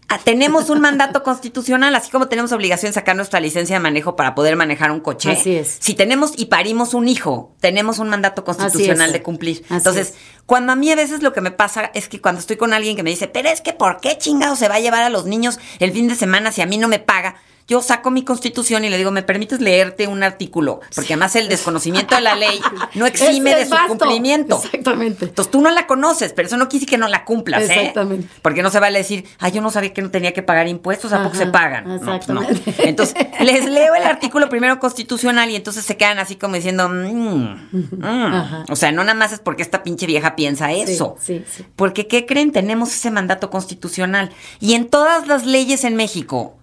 [0.07, 4.15] ah, tenemos un mandato constitucional, así como tenemos obligación de sacar nuestra licencia de manejo
[4.15, 5.31] para poder manejar un coche.
[5.31, 5.77] Así es.
[5.79, 9.63] Si tenemos y parimos un hijo, tenemos un mandato constitucional de cumplir.
[9.69, 10.15] Entonces,
[10.45, 12.95] cuando a mí a veces lo que me pasa es que cuando estoy con alguien
[12.95, 15.25] que me dice, pero es que ¿por qué chingado se va a llevar a los
[15.25, 17.35] niños el fin de semana si a mí no me paga?
[17.67, 20.81] Yo saco mi constitución y le digo, ¿me permites leerte un artículo?
[20.95, 22.59] Porque además el desconocimiento de la ley
[22.95, 24.61] no exime de su cumplimiento.
[24.63, 25.25] Exactamente.
[25.25, 27.73] Entonces tú no la conoces, pero eso no quiere que no la cumplas, ¿eh?
[27.73, 28.27] Exactamente.
[28.41, 31.13] Porque no se vale decir, ay, yo no sabía que no tenía que pagar impuestos,
[31.13, 31.83] ¿a poco se pagan?
[31.85, 32.89] Pues Exactamente.
[32.89, 37.69] Entonces, les leo el artículo primero constitucional y entonces se quedan así como diciendo, mm,
[37.71, 38.65] mm".
[38.69, 41.15] o sea, no nada más es porque esta pinche vieja piensa eso.
[41.19, 42.51] Sí, sí, porque, ¿qué creen?
[42.51, 44.31] Tenemos ese mandato constitucional.
[44.59, 46.57] Y en todas las leyes en México,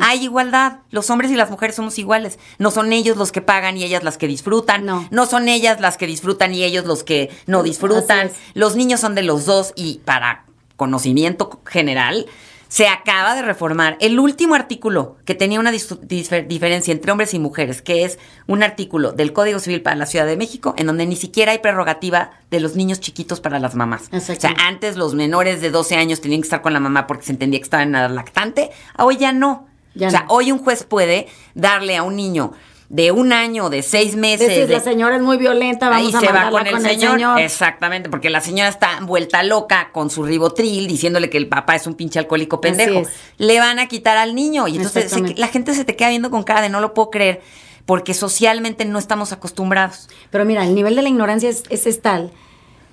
[0.00, 0.78] hay igualdad.
[0.90, 2.38] Los hombres y las mujeres somos iguales.
[2.58, 4.84] No son ellos los que pagan y ellas las que disfrutan.
[4.84, 5.06] No.
[5.10, 8.30] No son ellas las que disfrutan y ellos los que no disfrutan.
[8.54, 10.44] Los niños son de los dos y para
[10.78, 12.26] conocimiento general,
[12.68, 17.82] se acaba de reformar el último artículo que tenía una diferencia entre hombres y mujeres,
[17.82, 21.16] que es un artículo del Código Civil para la Ciudad de México, en donde ni
[21.16, 24.10] siquiera hay prerrogativa de los niños chiquitos para las mamás.
[24.12, 27.24] O sea, antes los menores de 12 años tenían que estar con la mamá porque
[27.24, 29.67] se entendía que estaban en edad lactante, hoy ya no.
[30.06, 32.52] O sea, hoy un juez puede darle a un niño
[32.88, 34.48] de un año, de seis meses.
[34.48, 37.38] Decir, la señora es muy violenta, vamos a se va con, el, señor.
[37.38, 41.86] Exactamente, porque la señora está vuelta loca con su ribotril diciéndole que el papá es
[41.86, 43.02] un pinche alcohólico pendejo.
[43.36, 46.44] Le van a quitar al niño y entonces la gente se te queda viendo con
[46.44, 47.42] cara de no lo puedo creer
[47.84, 50.08] porque socialmente no estamos acostumbrados.
[50.30, 52.32] Pero mira, el nivel de la ignorancia es, es, tal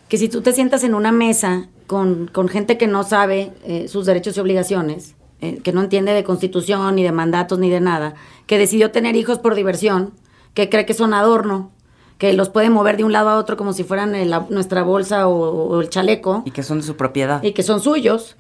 [0.07, 3.87] que si tú te sientas en una mesa con, con gente que no sabe eh,
[3.87, 5.15] sus derechos y obligaciones,
[5.49, 8.15] eh, que no entiende de constitución, ni de mandatos, ni de nada,
[8.47, 10.13] que decidió tener hijos por diversión,
[10.53, 11.71] que cree que son adorno,
[12.17, 14.13] que los puede mover de un lado a otro como si fueran
[14.49, 16.43] nuestra bolsa o, el chaleco.
[16.45, 17.43] Y que son de su propiedad.
[17.43, 18.38] Y que son suyos.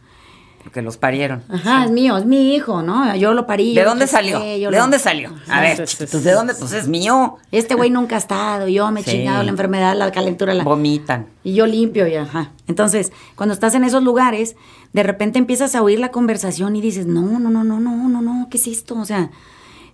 [0.65, 1.43] Porque los parieron.
[1.47, 3.15] Ajá, es mío, es mi hijo, ¿no?
[3.15, 3.75] Yo lo parí.
[3.75, 4.39] ¿De dónde salió?
[4.39, 5.31] ¿De dónde salió?
[5.47, 6.55] A ver, pues, ¿de dónde?
[6.55, 7.37] Pues es mío.
[7.51, 10.55] Este güey nunca ha estado, yo me he chingado la enfermedad, la calentura.
[10.55, 10.63] La...
[10.63, 11.27] Vomitan.
[11.43, 12.51] Y yo limpio y ajá.
[12.67, 14.55] Entonces, cuando estás en esos lugares,
[14.91, 18.21] de repente empiezas a oír la conversación y dices, no, no, no, no, no, no,
[18.23, 18.95] no, ¿qué es esto?
[18.95, 19.29] O sea,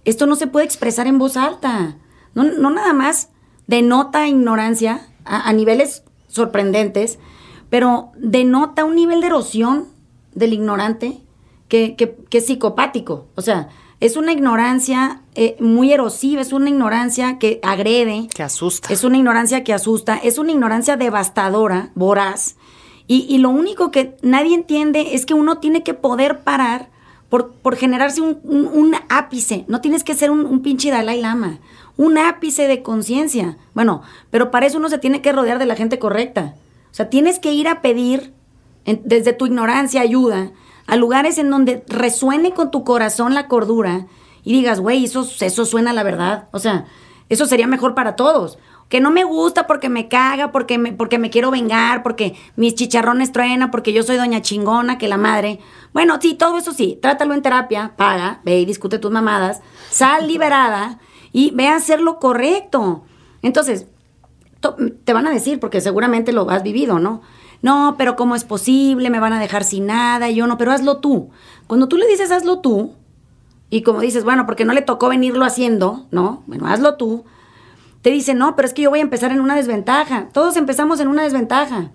[0.05, 1.97] esto no se puede expresar en voz alta.
[2.33, 3.27] No, no nada más
[3.67, 7.19] denota ignorancia a, a niveles sorprendentes,
[7.69, 9.90] pero denota un nivel de erosión
[10.33, 11.19] del ignorante
[11.67, 13.27] que, que- que es psicopático.
[13.35, 18.27] O sea, es una ignorancia eh, muy erosiva, es una ignorancia que agrede.
[18.33, 18.91] Que asusta.
[18.91, 22.55] Es una ignorancia que asusta, es una ignorancia devastadora, voraz.
[23.07, 26.89] Y, y lo único que nadie entiende es que uno tiene que poder parar
[27.29, 29.65] por, por generarse un, un- un ápice.
[29.67, 31.59] No tienes que ser un, un pinche Dalai Lama.
[31.97, 33.57] Un ápice de conciencia.
[33.73, 36.55] Bueno, pero para eso uno se tiene que rodear de la gente correcta.
[36.91, 38.33] O sea, tienes que ir a pedir
[38.85, 40.51] desde tu ignorancia ayuda
[40.87, 44.07] a lugares en donde resuene con tu corazón la cordura
[44.43, 46.49] y digas, güey, eso, eso suena la verdad.
[46.51, 46.85] O sea,
[47.29, 48.57] eso sería mejor para todos.
[48.89, 52.75] Que no me gusta porque me caga, porque me, porque me quiero vengar, porque mis
[52.75, 55.59] chicharrones truenan, porque yo soy doña chingona, que la madre.
[55.93, 56.99] Bueno, sí, todo eso sí.
[57.01, 60.99] Trátalo en terapia, paga, ve y discute tus mamadas, sal liberada
[61.31, 63.05] y ve a hacer lo correcto.
[63.41, 63.87] Entonces,
[64.59, 67.21] to- te van a decir, porque seguramente lo has vivido, ¿no?
[67.61, 69.09] No, pero ¿cómo es posible?
[69.09, 71.29] Me van a dejar sin nada y yo no, pero hazlo tú.
[71.67, 72.93] Cuando tú le dices hazlo tú,
[73.69, 76.43] y como dices, bueno, porque no le tocó venirlo haciendo, ¿no?
[76.45, 77.23] Bueno, hazlo tú.
[78.01, 80.27] Te dice, no, pero es que yo voy a empezar en una desventaja.
[80.33, 81.91] Todos empezamos en una desventaja.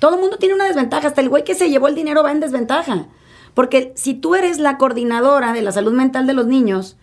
[0.00, 1.08] Todo el mundo tiene una desventaja.
[1.08, 3.06] Hasta el güey que se llevó el dinero va en desventaja.
[3.54, 6.96] Porque si tú eres la coordinadora de la salud mental de los niños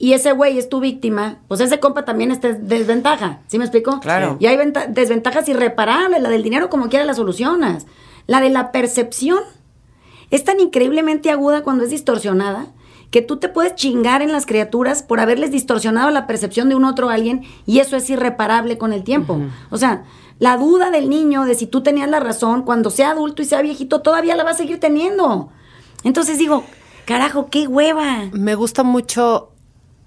[0.00, 3.40] y ese güey es tu víctima, pues ese compa también está en desventaja.
[3.48, 3.98] ¿Sí me explico?
[4.00, 4.36] Claro.
[4.38, 6.22] Y hay venta- desventajas irreparables.
[6.22, 7.86] La del dinero, como quiera, la solucionas.
[8.28, 9.40] La de la percepción
[10.30, 12.66] es tan increíblemente aguda cuando es distorsionada
[13.10, 16.84] que tú te puedes chingar en las criaturas por haberles distorsionado la percepción de un
[16.84, 19.40] otro alguien y eso es irreparable con el tiempo.
[19.70, 20.04] O sea,
[20.38, 23.62] la duda del niño de si tú tenías la razón, cuando sea adulto y sea
[23.62, 25.48] viejito, todavía la va a seguir teniendo.
[26.04, 26.64] Entonces digo,
[27.06, 28.28] carajo, qué hueva.
[28.32, 29.52] Me gusta mucho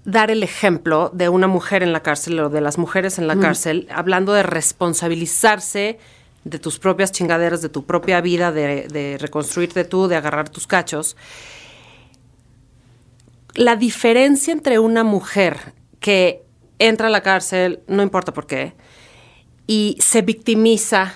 [0.04, 3.38] dar el ejemplo de una mujer en la cárcel o de las mujeres en la
[3.38, 5.98] cárcel, hablando de responsabilizarse
[6.44, 10.66] de tus propias chingaderas, de tu propia vida, de, de reconstruirte tú, de agarrar tus
[10.66, 11.16] cachos.
[13.54, 16.42] La diferencia entre una mujer que
[16.80, 18.74] entra a la cárcel, no importa por qué,
[19.68, 21.14] y se victimiza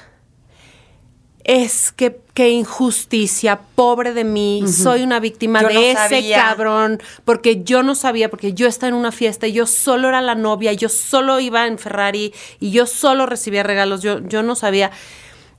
[1.48, 6.36] es que qué injusticia, pobre de mí, soy una víctima Yo de no ese sabía.
[6.44, 10.20] cabrón, porque yo no sabía, porque yo estaba en una fiesta y yo solo era
[10.20, 14.54] la novia, yo solo iba en Ferrari y yo solo recibía regalos, yo, yo no
[14.56, 14.90] sabía.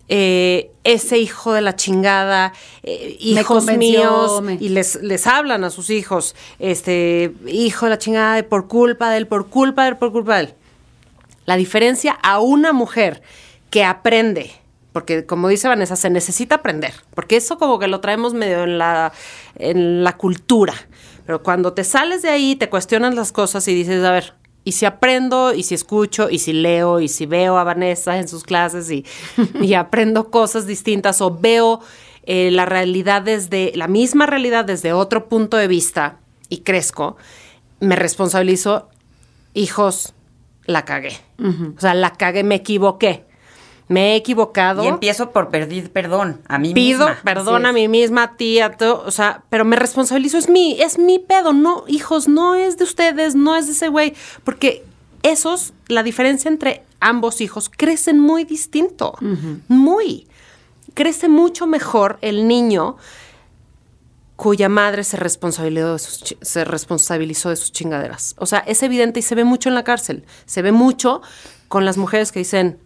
[0.09, 5.69] eh, ese hijo de la chingada, eh, hijos míos, me- y les, les hablan a
[5.69, 9.89] sus hijos, este, hijo de la chingada, de por culpa de él, por culpa de
[9.89, 10.53] él, por culpa de él.
[11.45, 13.21] La diferencia a una mujer
[13.69, 14.51] que aprende,
[14.97, 18.79] porque como dice Vanessa, se necesita aprender, porque eso como que lo traemos medio en
[18.79, 19.13] la,
[19.53, 20.73] en la cultura.
[21.23, 24.33] Pero cuando te sales de ahí, te cuestionas las cosas y dices, a ver,
[24.63, 28.27] y si aprendo, y si escucho, y si leo, y si veo a Vanessa en
[28.27, 29.05] sus clases y,
[29.61, 31.79] y aprendo cosas distintas o veo
[32.23, 37.17] eh, la realidad desde, la misma realidad desde otro punto de vista y crezco,
[37.81, 38.89] me responsabilizo,
[39.53, 40.15] hijos,
[40.65, 41.15] la cagué.
[41.37, 43.26] O sea, la cagué, me equivoqué.
[43.87, 44.83] Me he equivocado.
[44.83, 47.21] Y empiezo por pedir perdón a mí Pido misma.
[47.23, 50.49] perdón Así a mí misma, a ti, a todo, o sea, pero me responsabilizo, es
[50.49, 54.13] mi, es mi pedo, no, hijos, no es de ustedes, no es de ese güey,
[54.43, 54.83] porque
[55.23, 59.13] esos, la diferencia entre ambos hijos, crecen muy distinto,
[59.67, 60.27] muy.
[60.93, 62.97] Crece mucho mejor el niño
[64.35, 68.35] cuya madre se responsabilizó, de sus, se responsabilizó de sus chingaderas.
[68.37, 71.21] O sea, es evidente y se ve mucho en la cárcel, se ve mucho
[71.67, 72.79] con las mujeres que dicen,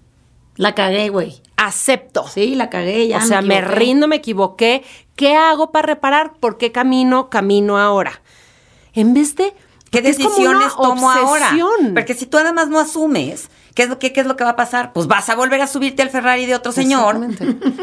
[0.56, 1.42] La cagué, güey.
[1.58, 2.28] acepto.
[2.28, 3.20] Sí, la cagué ya.
[3.20, 4.84] o sea, me, rindo, me equivoqué.
[5.16, 6.34] ¿Qué hago para reparar?
[6.40, 7.30] ¿Por qué camino?
[7.30, 8.22] Camino ahora.
[8.94, 9.54] En vez de.
[9.92, 11.52] ¿Qué decisiones tomo ahora?
[11.94, 14.52] Porque si tú además no asumes, ¿qué es, lo que, ¿qué es lo que va
[14.52, 14.94] a pasar?
[14.94, 17.20] Pues vas a volver a subirte al Ferrari de otro señor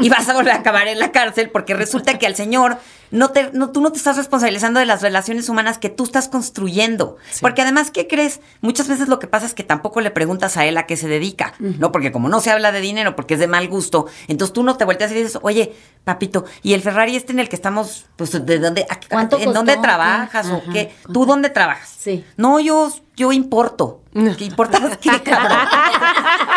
[0.01, 2.79] y vas a volver a acabar en la cárcel porque resulta que al señor
[3.11, 6.29] no te, no, tú no te estás responsabilizando de las relaciones humanas que tú estás
[6.29, 7.17] construyendo.
[7.41, 8.41] Porque además, ¿qué crees?
[8.61, 11.09] Muchas veces lo que pasa es que tampoco le preguntas a él a qué se
[11.09, 11.93] dedica, ¿no?
[11.93, 14.77] Porque como no se habla de dinero, porque es de mal gusto, entonces tú no
[14.77, 18.45] te volteas y dices, oye, papito, ¿y el Ferrari este en el que estamos, pues,
[18.45, 20.95] de dónde, a- ¿Cuánto ¿en dónde trabajas o qué?
[21.13, 21.95] ¿Tú dónde trabajas?
[21.99, 22.25] Sí.
[22.37, 24.03] No, yo, yo importo.
[24.37, 25.59] ¿Qué importas qué, cabrón?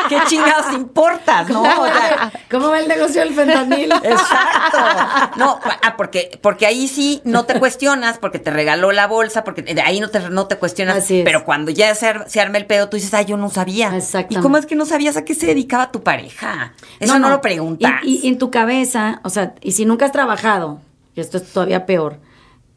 [0.09, 1.47] ¿Qué chingados importas?
[1.49, 3.91] No, o sea, ¿Cómo va el negocio del fentanil?
[3.91, 4.77] Exacto.
[5.35, 9.61] No, ah, porque, porque ahí sí no te cuestionas, porque te regaló la bolsa, porque
[9.61, 10.97] de ahí no te, no te cuestionas.
[10.97, 11.25] Así es.
[11.25, 13.95] Pero cuando ya se, ar- se arma el pedo, tú dices, ay, yo no sabía.
[13.95, 14.39] Exactamente.
[14.39, 16.73] ¿Y cómo es que no sabías a qué se dedicaba tu pareja?
[16.99, 17.91] Eso no, lo preguntas.
[18.03, 20.79] Y, y en tu cabeza, o sea, y si nunca has trabajado,
[21.15, 22.17] y esto es todavía peor,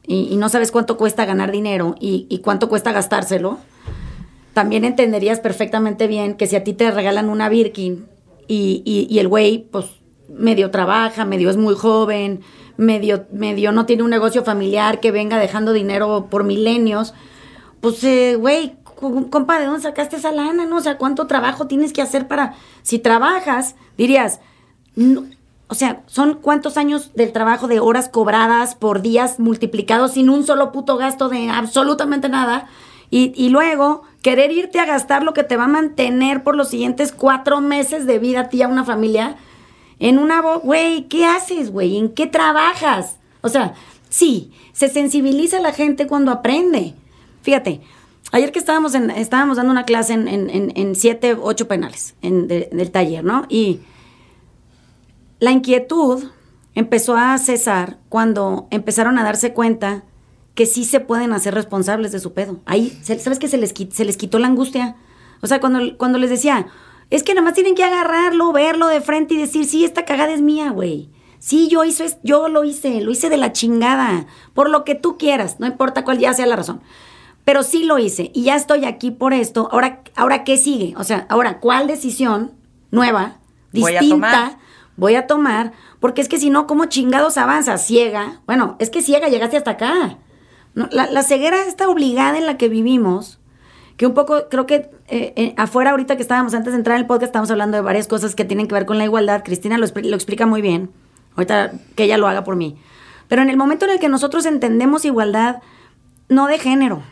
[0.07, 3.59] y, y no sabes cuánto cuesta ganar dinero y, y cuánto cuesta gastárselo,
[4.53, 8.07] también entenderías perfectamente bien que si a ti te regalan una Birkin
[8.46, 9.87] y, y- y el güey, pues,
[10.29, 12.41] medio trabaja, medio es muy joven,
[12.77, 17.15] medio, medio no tiene un negocio familiar que venga dejando dinero por milenios,
[17.81, 20.77] pues, eh, güey, cu- compa, ¿de dónde sacaste esa lana, no?
[20.79, 22.55] O sea, ¿cuánto trabajo tienes que hacer para...
[22.83, 24.41] Si trabajas, dirías,
[24.97, 25.25] no-
[25.69, 30.45] o sea, son cuántos años del trabajo de horas cobradas por días multiplicados sin un
[30.47, 32.67] solo puto gasto de absolutamente nada.
[33.11, 36.69] Y, y luego querer irte a gastar lo que te va a mantener por los
[36.69, 39.37] siguientes cuatro meses de vida a ti, a una familia,
[39.99, 40.41] en una...
[40.43, 41.97] bo- Güey, ¿qué haces, güey?
[41.97, 43.17] ¿En qué trabajas?
[43.41, 43.75] O sea,
[44.09, 46.95] sí, se sensibiliza la gente cuando aprende.
[47.43, 47.81] Fíjate,
[48.33, 52.49] ayer que estábamos, en, estábamos dando una clase en, en, en- siete, ocho penales en,
[52.49, 53.45] de- del taller, ¿no?
[53.49, 53.81] Y
[55.41, 56.25] la inquietud
[56.75, 60.05] empezó a cesar cuando empezaron a darse cuenta
[60.55, 62.61] que sí se pueden hacer responsables de su pedo.
[62.65, 64.97] Ahí, ¿sabes que se les, quitó la angustia?
[65.43, 66.69] O sea, cuando les decía,
[67.11, 70.33] es que nada más tienen que agarrarlo, verlo de frente y decir, sí, esta cagada
[70.33, 71.11] es mía, güey.
[71.38, 74.95] Sí, yo, hice, es- yo lo hice, lo hice de la chingada, por lo que
[74.95, 76.81] tú quieras, no importa cuál ya sea la razón.
[77.45, 79.69] Pero sí lo hice y ya estoy aquí por esto.
[79.71, 80.95] Ahora, ahora ¿qué sigue?
[80.97, 82.53] O sea, ahora, ¿cuál decisión
[82.90, 83.37] nueva,
[83.73, 84.59] Voy a distinta, tomar.
[84.97, 85.73] voy a tomar?
[86.01, 87.77] Porque es que si no, ¿cómo chingados avanza?
[87.77, 88.40] Ciega.
[88.47, 90.17] Bueno, es que ciega, llegaste hasta acá.
[90.75, 93.38] No, la, la ceguera está obligada en la que vivimos,
[93.99, 97.03] que un poco, creo que eh, eh, afuera ahorita que estábamos, antes de entrar en
[97.03, 99.43] el podcast, estábamos hablando de varias cosas que tienen que ver con la igualdad.
[99.45, 100.90] Cristina lo, lo explica muy bien.
[101.37, 102.77] Ahorita que ella lo haga por mí.
[103.29, 105.62] Pero en el momento en el que nosotros entendemos igualdad,
[106.29, 107.03] no de género.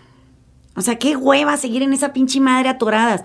[0.77, 3.25] O sea, qué hueva seguir en esa pinche madre atoradas.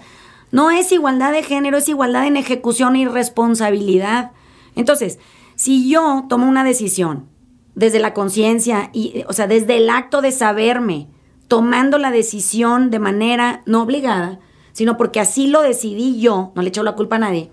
[0.51, 4.31] No es igualdad de género, es igualdad en ejecución y responsabilidad.
[4.75, 5.19] Entonces,
[5.55, 7.27] si yo tomo una decisión
[7.75, 11.07] desde la conciencia y, o sea, desde el acto de saberme,
[11.47, 14.39] tomando la decisión de manera no obligada,
[14.77, 17.49] sino porque así lo decidí yo, no le echo la culpa a nadie.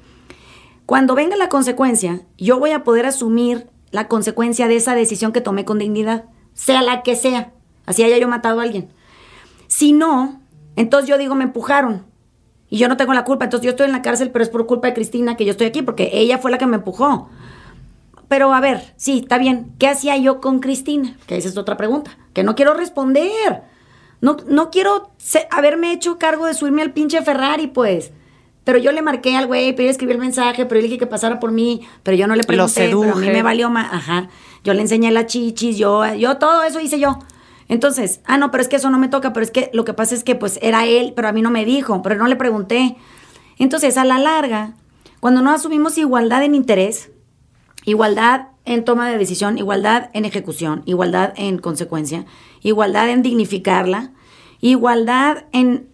[0.84, 5.40] Cuando venga la consecuencia, yo voy a poder asumir la consecuencia de esa decisión que
[5.40, 7.54] tomé con dignidad, sea la que sea.
[7.86, 8.90] Así haya yo matado a alguien.
[9.68, 10.38] Si no,
[10.76, 12.04] entonces yo digo, me empujaron.
[12.68, 13.46] Y yo no tengo la culpa.
[13.46, 15.68] Entonces yo estoy en la cárcel, pero es por culpa de Cristina que yo estoy
[15.68, 17.30] aquí, porque ella fue la que me empujó.
[18.28, 19.72] Pero a ver, sí, está bien.
[19.78, 21.16] ¿Qué hacía yo con Cristina?
[21.26, 22.18] Que esa es otra pregunta.
[22.34, 23.62] Que no quiero responder.
[24.24, 28.12] No, no quiero se- haberme hecho cargo de subirme al pinche Ferrari, pues.
[28.64, 30.98] Pero yo le marqué al güey, pero yo escribí el mensaje, pero yo le dije
[30.98, 33.68] que pasara por mí, pero yo no le Lo pregunté, pero a mí me valió
[33.68, 33.92] más.
[33.92, 34.28] Ajá.
[34.64, 37.18] Yo le enseñé las chichis, yo, yo todo eso hice yo.
[37.68, 39.92] Entonces, ah, no, pero es que eso no me toca, pero es que lo que
[39.92, 42.36] pasa es que pues era él, pero a mí no me dijo, pero no le
[42.36, 42.96] pregunté.
[43.58, 44.72] Entonces, a la larga,
[45.20, 47.10] cuando no asumimos igualdad en interés,
[47.84, 52.24] igualdad en toma de decisión, igualdad en ejecución, igualdad en consecuencia,
[52.62, 54.12] igualdad en dignificarla,
[54.70, 55.88] igualdad en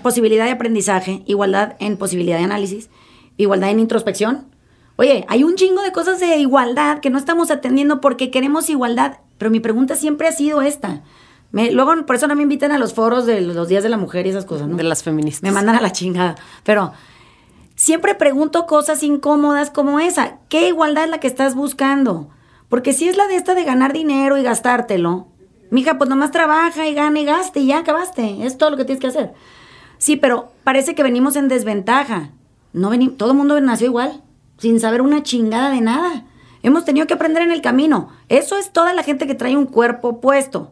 [0.00, 2.88] posibilidad de aprendizaje, igualdad en posibilidad de análisis,
[3.36, 4.46] igualdad en introspección.
[4.94, 9.18] Oye, hay un chingo de cosas de igualdad que no estamos atendiendo porque queremos igualdad,
[9.38, 11.02] pero mi pregunta siempre ha sido esta.
[11.50, 13.96] Me- luego, por eso no me invitan a los foros de los días de la
[13.96, 14.76] mujer y esas cosas, ¿no?
[14.76, 15.42] De las feministas.
[15.42, 16.36] Me mandan a la chingada.
[16.62, 16.92] Pero
[17.74, 20.38] siempre pregunto cosas incómodas como esa.
[20.48, 22.28] ¿Qué igualdad es la que estás buscando?
[22.68, 25.26] Porque si es la de esta de ganar dinero y gastártelo,
[25.72, 28.46] mija, pues nomás trabaja y gana y gaste y ya acabaste.
[28.46, 29.32] Es todo lo que tienes que hacer.
[29.98, 32.30] Sí, pero parece que venimos en desventaja.
[32.72, 34.22] No veni- todo el mundo nació igual,
[34.58, 36.24] sin saber una chingada de nada.
[36.62, 38.08] Hemos tenido que aprender en el camino.
[38.28, 40.70] Eso es toda la gente que trae un cuerpo puesto.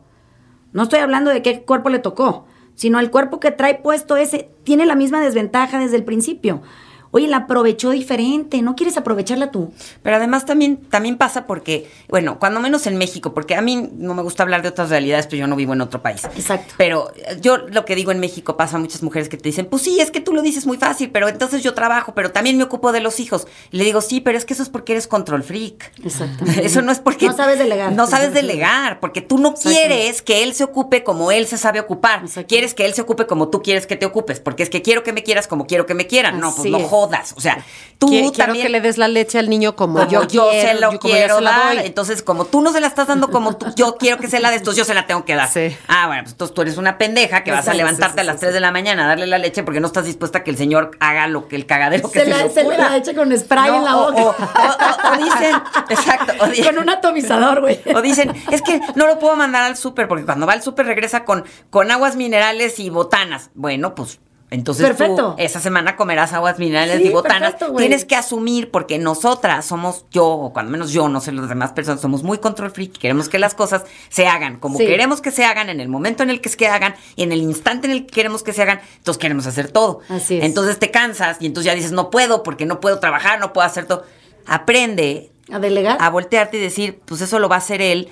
[0.72, 4.50] No estoy hablando de qué cuerpo le tocó, sino el cuerpo que trae puesto ese
[4.62, 6.62] tiene la misma desventaja desde el principio.
[7.12, 9.72] Oye, la aprovechó diferente, ¿no quieres aprovecharla tú?
[10.02, 14.14] Pero además también, también pasa porque, bueno, cuando menos en México, porque a mí no
[14.14, 16.24] me gusta hablar de otras realidades, pero yo no vivo en otro país.
[16.24, 16.74] Exacto.
[16.76, 19.66] Pero eh, yo lo que digo en México pasa a muchas mujeres que te dicen,
[19.66, 22.56] pues sí, es que tú lo dices muy fácil, pero entonces yo trabajo, pero también
[22.56, 23.48] me ocupo de los hijos.
[23.72, 25.92] Y le digo, sí, pero es que eso es porque eres control freak.
[26.04, 26.64] Exactamente.
[26.70, 27.26] Eso no es porque...
[27.26, 27.92] No sabes delegar.
[27.92, 31.80] No sabes delegar, porque tú no quieres que él se ocupe como él se sabe
[31.80, 32.22] ocupar.
[32.22, 32.48] Exacto.
[32.48, 35.02] Quieres que él se ocupe como tú quieres que te ocupes, porque es que quiero
[35.02, 36.38] que me quieras como quiero que me quieran.
[36.38, 36.78] No, pues no.
[37.00, 37.34] Jodas.
[37.36, 37.64] O sea,
[37.98, 38.66] tú Qui- quiero también...
[38.66, 40.98] que le des la leche al niño como, como yo, yo, quiero, se lo yo-
[40.98, 41.76] quiero se dar.
[41.76, 41.86] doy.
[41.86, 44.51] Entonces, como tú no se la estás dando como tú- yo quiero que se la
[44.51, 45.48] des, entonces yo se la tengo que dar.
[45.48, 45.76] Sí.
[45.88, 48.24] Ah, bueno, pues entonces tú eres una pendeja que vas a levantarte sí, sí, a
[48.24, 48.55] las sí, 3 sí.
[48.55, 50.92] de la mañana a darle la leche porque no estás dispuesta a que el señor
[51.01, 53.70] haga lo que el cagadero que Se se, la, le se la eche con spray
[53.70, 54.22] No, en la boca.
[54.22, 55.57] O, o- o- o dicen,
[55.88, 56.32] exacto,
[56.64, 57.80] con un atomizador, güey.
[57.94, 60.86] o dicen, es que no lo puedo mandar al súper porque cuando va al súper
[60.86, 63.51] regresa con, con aguas minerales y botanas.
[63.55, 64.18] Bueno, pues
[64.53, 65.34] Entonces Perfecto.
[65.36, 67.53] tú esa semana comerás aguas minerales Sí, y botanas.
[67.53, 67.76] perfecto.
[67.76, 71.70] Tienes que asumir, porque nosotras somos, yo, o cuando menos yo, no sé, las demás
[71.70, 72.98] personas, somos muy control freak.
[72.98, 74.86] Queremos que las cosas se hagan como Sí.
[74.86, 77.42] queremos que se hagan, en el momento en el que se hagan, y en el
[77.42, 80.01] instante en el que queremos que se hagan, entonces queremos hacer todo.
[80.09, 80.44] Así es.
[80.44, 83.66] Entonces te cansas y entonces ya dices, no puedo porque no puedo trabajar, no puedo
[83.66, 84.05] hacer todo.
[84.46, 85.96] Aprende A delegar.
[86.01, 88.09] a voltearte y decir, pues eso lo va a hacer él.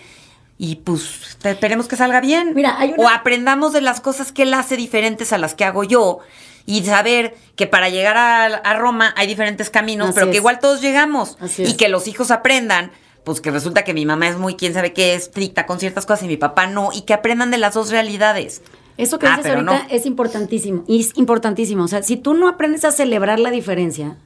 [0.61, 2.52] Y pues esperemos que salga bien.
[2.54, 5.64] Mira, hay una- O aprendamos de las cosas que él hace diferentes a las que
[5.64, 6.18] hago yo.
[6.66, 10.59] Y saber que para llegar a, a Roma hay diferentes caminos, Así pero que igual
[10.59, 11.38] todos llegamos.
[11.40, 11.74] Así y es.
[11.74, 12.90] que los hijos aprendan,
[13.24, 16.24] pues que resulta que mi mamá es muy, quién sabe qué, estricta con ciertas cosas
[16.24, 16.90] y mi papá no.
[16.92, 18.61] Y que aprendan de las dos realidades.
[18.98, 19.80] Eso que Ah, dices ahorita no.
[19.90, 20.84] es importantísimo.
[20.88, 21.84] Es importantísimo.
[21.84, 24.16] O sea, si tú no aprendes a celebrar la diferencia,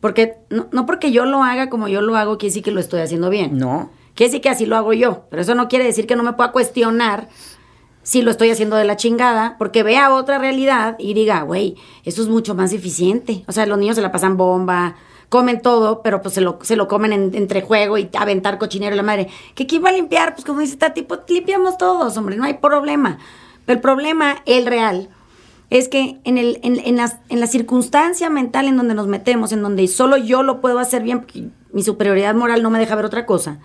[0.00, 2.80] porque no, no porque yo lo haga como yo lo hago, quiere decir que lo
[2.80, 3.58] estoy haciendo bien.
[3.58, 3.90] No.
[4.14, 5.24] Quiere decir que así lo hago yo.
[5.30, 7.28] Pero eso no quiere decir que no me pueda cuestionar
[8.02, 12.20] si lo estoy haciendo de la chingada, porque vea otra realidad y diga, güey, eso
[12.22, 13.44] es mucho más eficiente.
[13.46, 14.96] O sea, los niños se la pasan bomba,
[15.28, 18.94] comen todo, pero pues se lo, se lo comen en- entre juego y aventar cochinero
[18.94, 19.28] y la madre.
[19.54, 20.34] ¿Que quién va a limpiar?
[20.34, 23.18] Pues como dice Tati, pues limpiamos todos, hombre, no hay problema.
[23.64, 25.08] Pero el problema, el real,
[25.70, 29.62] es que en, el, en las- en la circunstancia mental en donde nos metemos, en
[29.62, 33.04] donde solo yo lo puedo hacer bien, porque mi superioridad moral no me deja ver
[33.06, 33.60] otra cosa,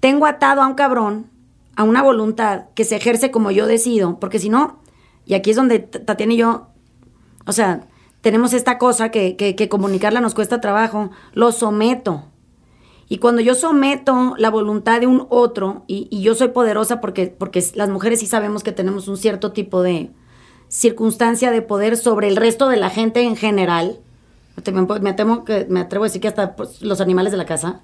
[0.00, 1.30] tengo atado a un cabrón,
[1.76, 4.80] a una voluntad que se ejerce como yo decido, porque si no,
[5.26, 6.68] y aquí es donde Tatiana y yo,
[7.46, 7.86] o sea,
[8.20, 12.24] tenemos esta cosa que, que, comunicarla nos cuesta trabajo, lo someto.
[13.08, 17.64] Y cuando yo someto la voluntad de un otro, y, yo soy poderosa porque, porque
[17.74, 20.10] las mujeres sí sabemos que tenemos un cierto tipo de
[20.68, 24.00] circunstancia de poder sobre el resto de la gente en general,
[24.70, 27.46] me, me temo que me atrevo a decir que hasta pues, los animales de la
[27.46, 27.80] casa,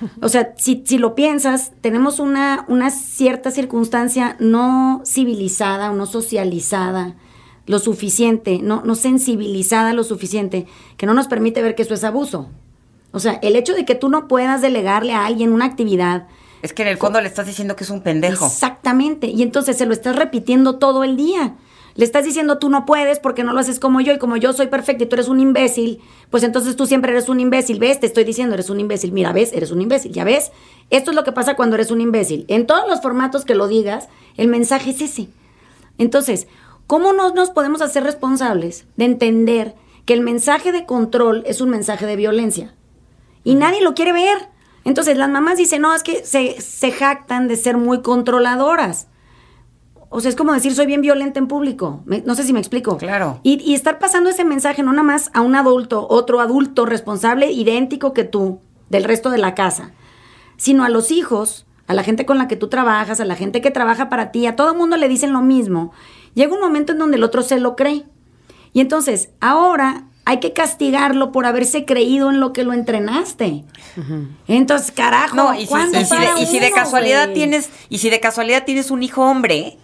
[0.22, 6.06] o sea, si, si lo piensas, tenemos una, una cierta circunstancia no civilizada o no
[6.06, 7.16] socializada
[7.66, 12.02] lo suficiente, no, no sensibilizada lo suficiente, que no nos permite ver que eso es
[12.02, 12.48] abuso.
[13.12, 16.26] O sea, el hecho de que tú no puedas delegarle a alguien una actividad.
[16.62, 18.46] Es que en el fondo le estás diciendo que es un pendejo.
[18.46, 19.28] Exactamente.
[19.28, 21.54] Y entonces se lo estás repitiendo todo el día.
[21.98, 24.52] Le estás diciendo tú no puedes porque no lo haces como yo y como yo
[24.52, 27.80] soy perfecta y tú eres un imbécil, pues entonces tú siempre eres un imbécil.
[27.80, 27.98] ¿Ves?
[27.98, 29.10] Te estoy diciendo, eres un imbécil.
[29.10, 29.52] Mira, ¿ves?
[29.52, 30.12] Eres un imbécil.
[30.12, 30.52] ¿Ya ves?
[30.90, 32.44] Esto es lo que pasa cuando eres un imbécil.
[32.46, 35.26] En todos los formatos que lo digas, el mensaje es ese.
[35.98, 36.46] Entonces,
[36.86, 39.74] ¿cómo no nos podemos hacer responsables de entender
[40.06, 42.76] que el mensaje de control es un mensaje de violencia?
[43.42, 44.38] Y nadie lo quiere ver.
[44.84, 49.08] Entonces las mamás dicen, no, es que se, se jactan de ser muy controladoras.
[50.10, 52.00] O sea, es como decir, soy bien violenta en público.
[52.06, 52.96] Me- no sé si me explico.
[52.96, 53.40] Claro.
[53.42, 57.50] Y, y estar pasando ese mensaje no nada más a un adulto, otro adulto responsable,
[57.52, 59.92] idéntico que tú, del resto de la casa,
[60.56, 63.60] sino a los hijos, a la gente con la que tú trabajas, a la gente
[63.60, 65.92] que trabaja para ti, a todo mundo le dicen lo mismo.
[66.34, 68.04] Llega un momento en donde el otro se lo cree.
[68.72, 73.64] Y entonces, ahora hay que castigarlo por haberse creído en lo que lo entrenaste.
[74.46, 77.30] Entonces, carajo, No, y si, ¿cuándo y si de, para y si de uno, casualidad
[77.32, 79.78] tienes, y si de casualidad tienes un hijo hombre,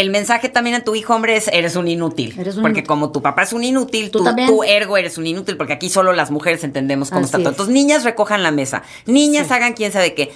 [0.00, 2.34] el mensaje también a tu hijo hombre es eres un inútil.
[2.38, 2.86] Eres un porque inútil.
[2.88, 6.12] como tu papá es un inútil, Tú tú, ergo eres un inútil, porque aquí solo
[6.12, 7.48] las mujeres entendemos cómo Así está todo.
[7.48, 7.52] es.
[7.54, 9.52] Entonces, niñas recojan la mesa, niñas Sí.
[9.54, 10.32] hagan quién sabe qué.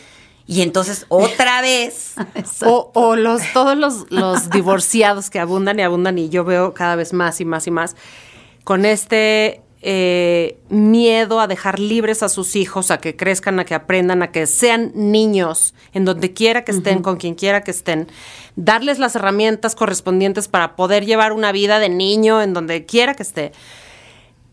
[0.46, 2.14] Y entonces, otra vez,
[2.66, 6.96] O, o los, todos los, los divorciados que abundan y abundan y yo veo cada
[6.96, 7.94] vez más y más y más
[8.64, 13.74] con este eh, miedo a dejar libres a sus hijos, a que crezcan, a que
[13.74, 18.06] aprendan, a que sean niños en donde quiera que estén, con quien quiera que estén,
[18.54, 23.24] darles las herramientas correspondientes para poder llevar una vida de niño en donde quiera que
[23.24, 23.50] esté.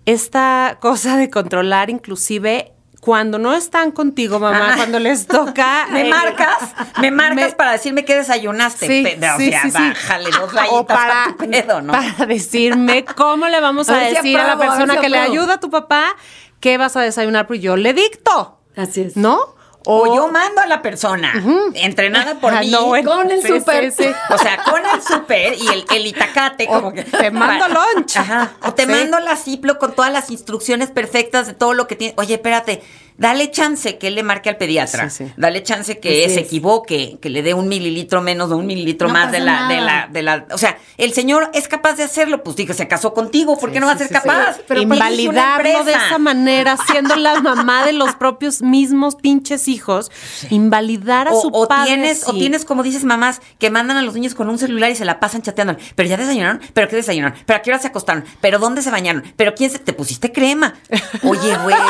[0.06, 4.76] Esta cosa de controlar inclusive cuando no están contigo, mamá, Ah.
[4.76, 5.88] cuando les toca...
[5.92, 6.58] me eh, marcas,
[7.02, 8.88] me marcas me- para decirme que desayunaste.
[8.88, 11.94] Sí, o sí, sea, sí, bájale dos O para, a tu pedo, ¿no?
[11.94, 15.60] para decirme cómo le vamos a decir a la a persona que le ayuda a
[15.60, 16.16] tu papá
[16.60, 19.16] qué vas a desayunar, pero yo le dicto, Así es.
[19.18, 19.56] ¿no?
[19.86, 21.34] O yo mando a la persona,
[21.74, 22.70] entrenada por Ah, mí.
[22.70, 23.92] no, Con el sí, súper.
[23.92, 24.10] sí, sí.
[24.30, 27.04] O sea, con el súper y el, el itacate, O como que.
[27.04, 28.18] te mando lunch.
[28.18, 28.52] Ajá.
[28.64, 32.14] O te mando la Ciplo con todas las instrucciones perfectas de todo lo que tiene.
[32.18, 32.84] Oye, espérate,
[33.20, 35.10] dale chance que él le marque al pediatra.
[35.10, 35.34] Sí, sí.
[35.38, 36.48] Dale chance que Así se es.
[36.48, 39.82] equivoque, que le dé un mililitro menos o un mililitro No más de la, de
[39.82, 40.46] la, de la.
[40.52, 42.44] O sea, el señor es capaz de hacerlo.
[42.44, 44.58] Pues digo, se casó contigo, ¿por qué no va a ser capaz?
[44.68, 50.12] Pero Invalidarlo de esa manera, siendo la mamá de los propios mismos pinches hijos,
[50.50, 51.88] invalidar a O, su o padre.
[51.94, 54.96] tienes, o tienes, como dices mamás, que mandan a los niños con un celular y
[54.96, 55.76] se la pasan chateando.
[55.96, 58.92] Pero ya desayunaron, pero qué desayunaron, pero a qué hora se acostaron, pero dónde se
[58.92, 60.76] bañaron, pero quién se te pusiste crema.
[61.24, 61.76] Oye, güey.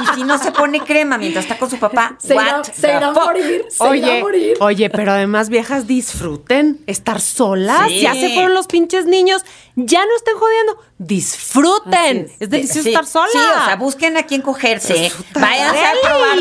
[0.00, 2.16] Y si no no se pone crema mientras está con su papá.
[2.18, 4.56] Se irá, What irá a morir, se irá a Oye, morir.
[4.60, 7.88] oye, pero además viejas disfruten estar solas.
[7.88, 8.00] Sí.
[8.00, 9.42] Ya se fueron los pinches niños,
[9.76, 10.78] ya no estén jodiendo.
[10.98, 12.26] Disfruten.
[12.26, 12.32] Es.
[12.40, 12.50] es.
[12.50, 13.28] delicioso Sí, estar sola.
[13.30, 16.38] Sí, o sea, busquen a quién cogerse, váyanse a probar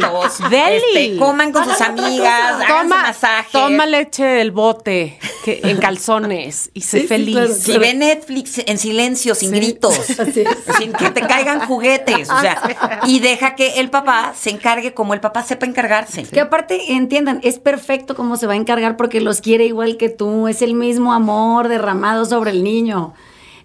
[0.00, 0.98] zapatos, Deli.
[1.06, 3.52] este, coman con sus Hagan amigas, toma, masajes.
[3.52, 7.34] toma leche del bote que- en calzones y sé Sí, sí, feliz.
[7.34, 10.76] claro, Si ve Netflix en silencio, sin gritos, Así es.
[10.78, 15.12] sin que te caigan juguetes, o sea, y deja que el papá se encargue como
[15.12, 16.22] el papá sepa encargarse.
[16.22, 20.08] Que aparte, entiendan, es perfecto cómo se va a encargar porque los quiere igual que
[20.08, 20.46] tú.
[20.46, 23.12] Es el mismo amor derramado sobre el niño.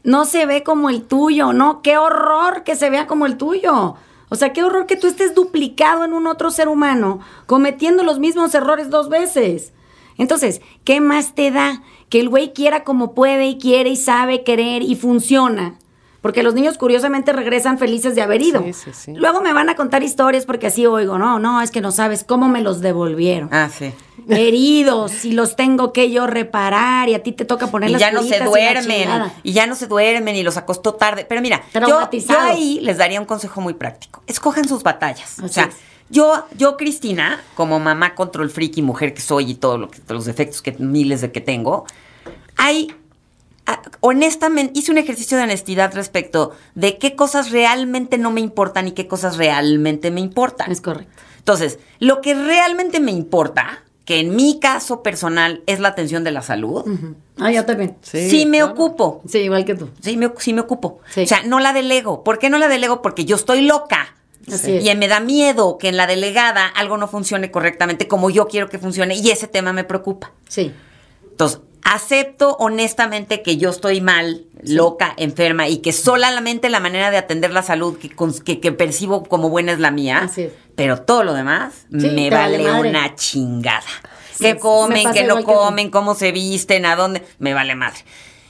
[0.04, 1.82] No se ve como el tuyo, ¿no?
[1.84, 3.96] Qué horror que se vea como el tuyo.
[4.30, 8.20] O sea, qué horror que tú estés duplicado en un otro ser humano, cometiendo los
[8.20, 9.74] mismos errores dos veces.
[10.18, 11.84] Entonces, ¿qué más te da?
[12.10, 15.76] Que el güey quiera como puede y quiere y sabe querer y funciona.
[16.22, 18.62] Porque los niños curiosamente regresan felices de haber ido.
[18.64, 19.14] Sí, sí, sí.
[19.16, 22.26] Luego me van a contar historias porque así oigo, no, no, es que no sabes
[22.26, 23.50] cómo me los devolvieron.
[23.52, 23.94] Ah, sí.
[24.28, 28.02] Heridos y los tengo que yo reparar y a ti te toca poner Y las
[28.02, 31.26] ya no se y duermen, y ya no se duermen y los acostó tarde.
[31.28, 32.00] Pero mira, yo,
[32.40, 34.22] ahí les daría un consejo muy práctico.
[34.28, 35.40] Escojan sus batallas.
[35.40, 35.76] o sea, es.
[36.10, 40.62] yo, yo, Cristina, como mamá control friki, mujer que soy y todos lo los defectos
[40.62, 41.86] que miles de que tengo,
[42.58, 42.94] hay
[44.02, 48.92] honestamente, hice un ejercicio de honestidad respecto de qué cosas realmente no me importan y
[48.92, 50.72] qué cosas realmente me importan.
[50.72, 51.12] Es correcto.
[51.38, 56.32] Entonces, lo que realmente me importa, que en mi caso personal es la atención de
[56.32, 56.84] la salud,
[57.40, 57.96] Ah, yo también.
[58.02, 59.22] sí, me ocupo.
[59.28, 59.90] Sí, igual que tú.
[60.02, 61.00] Sí me, sí me ocupo.
[61.10, 61.22] Sí.
[61.24, 62.24] O sea, no la delego.
[62.24, 63.02] ¿Por qué no la delego?
[63.02, 64.16] Porque yo estoy loca.
[64.52, 64.86] Así es.
[64.86, 68.68] Y me da miedo que en la delegada algo no funcione correctamente como yo quiero
[68.68, 70.32] que funcione y ese tema me preocupa.
[70.48, 70.74] Sí.
[71.30, 77.18] Entonces, acepto honestamente que yo estoy mal, loca, enferma y que solamente la manera de
[77.18, 78.10] atender la salud que,
[78.44, 80.20] que- que percibo como buena es la mía.
[80.24, 80.54] Así es.
[80.76, 82.90] Pero todo lo demás Sí, me vale madre.
[82.90, 83.84] una chingada.
[84.34, 87.76] Sí, que me comen, que no que comen, cómo se visten, a dónde, me vale
[87.76, 88.00] madre.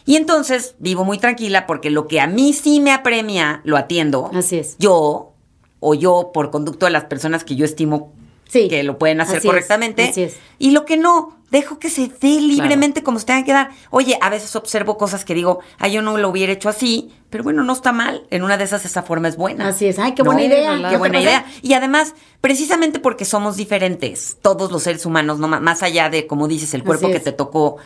[0.06, 4.30] Y entonces vivo muy tranquila porque lo que a mí sí me apremia, lo atiendo.
[4.34, 4.76] Así es.
[4.80, 5.34] Yo,
[5.80, 8.14] o yo por conducto de las personas que yo estimo
[8.50, 8.68] Sí.
[8.68, 10.04] que lo pueden hacer Así es, correctamente.
[10.10, 10.38] así es.
[10.58, 13.70] Y lo que no, dejo que se dé libremente como se tengan que dar.
[13.92, 17.44] Oye, a veces observo cosas que digo, ay, yo no lo hubiera hecho así, pero
[17.44, 18.24] bueno, no está mal.
[18.30, 19.68] En una de esas esa forma es buena.
[19.70, 19.98] Así es.
[20.00, 20.32] Ay, qué ¿No?
[20.32, 20.76] buena idea.
[20.76, 21.24] Qué ¿No te buena pasa?
[21.30, 21.46] idea.
[21.62, 26.48] Y además, precisamente porque somos diferentes, todos los seres humanos, no más allá de, como
[26.48, 27.78] dices, el cuerpo que te tocó.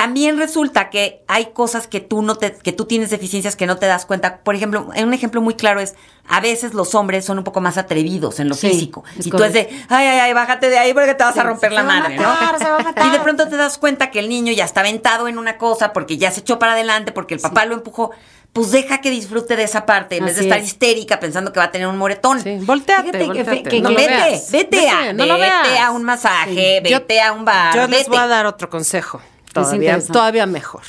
[0.00, 3.76] También resulta que hay cosas que tú no te, que tú tienes deficiencias que no
[3.76, 4.38] te das cuenta.
[4.38, 5.94] Por ejemplo, un ejemplo muy claro es,
[6.26, 9.04] a veces los hombres son un poco más atrevidos en lo Sí, físico.
[9.22, 11.68] y tú es de, ay, ay, ay, bájate de ahí porque te vas a romper
[11.70, 12.58] se la va a madre, matar, ¿no?
[12.58, 13.06] se va a matar.
[13.08, 15.92] Y de pronto te das cuenta que el niño ya está aventado en una cosa
[15.92, 18.10] porque ya se echó para adelante, porque el papá lo empujó.
[18.54, 20.64] Pues deja que disfrute de esa parte, en vez de estar es.
[20.64, 22.40] histérica pensando que va a tener un moretón.
[22.40, 23.62] Sí, volteate, Fíjate volteate.
[23.64, 24.50] que- no que lo vete, veas.
[24.50, 25.84] vete, a, no lo vete veas.
[25.84, 27.74] a un masaje, Yo- vete a un bar.
[27.76, 28.10] Yo les vete.
[28.10, 29.20] voy a dar otro consejo.
[29.52, 30.82] Todavía, todavía mejor.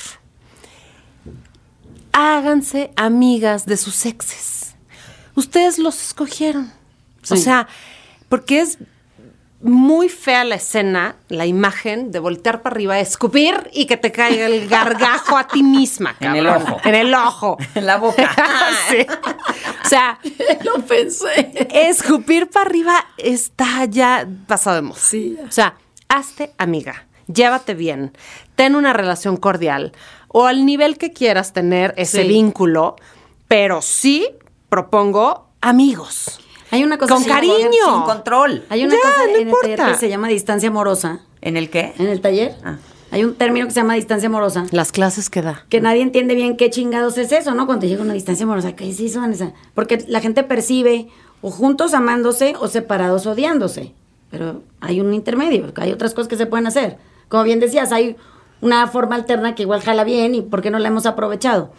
[2.12, 4.74] Háganse amigas de sus exes.
[5.34, 6.72] Ustedes los escogieron.
[7.30, 7.68] O sea,
[8.28, 8.78] porque es
[9.62, 14.46] muy fea la escena, la imagen de voltear para arriba, escupir y que te caiga
[14.46, 16.16] el gargajo a ti misma.
[16.20, 16.80] En el ojo.
[16.84, 17.56] En el ojo.
[17.74, 18.34] En la boca.
[18.90, 19.06] Sí.
[19.84, 20.18] O sea,
[20.64, 21.52] Lo pensé.
[21.72, 24.98] escupir para arriba está ya pasado de moda.
[25.00, 25.36] Sí.
[25.48, 25.76] O sea,
[26.08, 28.12] hazte amiga, llévate bien,
[28.56, 29.92] ten una relación cordial
[30.28, 32.28] o al nivel que quieras tener ese Sí.
[32.28, 32.96] vínculo,
[33.48, 34.28] pero sí
[34.68, 36.40] propongo amigos.
[36.70, 37.54] Hay una cosa Con cariño.
[37.70, 38.64] Sin control.
[38.70, 39.92] Hay una Ya, cosa no en el taller importa.
[39.92, 41.20] que se llama distancia amorosa.
[41.42, 41.92] ¿En el qué?
[41.98, 42.78] En el taller Ah.
[43.10, 44.64] hay un término que se llama distancia amorosa.
[44.70, 45.66] Las clases que da.
[45.68, 47.66] Que nadie entiende bien qué chingados es eso, ¿no?
[47.66, 49.52] Cuando llega una distancia amorosa, ¿qué es eso, Vanessa?
[49.74, 51.08] Porque la gente percibe
[51.42, 53.92] o juntos amándose o separados odiándose.
[54.30, 56.96] Pero hay un intermedio, hay otras cosas que se pueden hacer.
[57.32, 58.16] Como bien decías, hay
[58.60, 61.72] una forma alterna que igual jala bien y ¿por qué no la hemos aprovechado?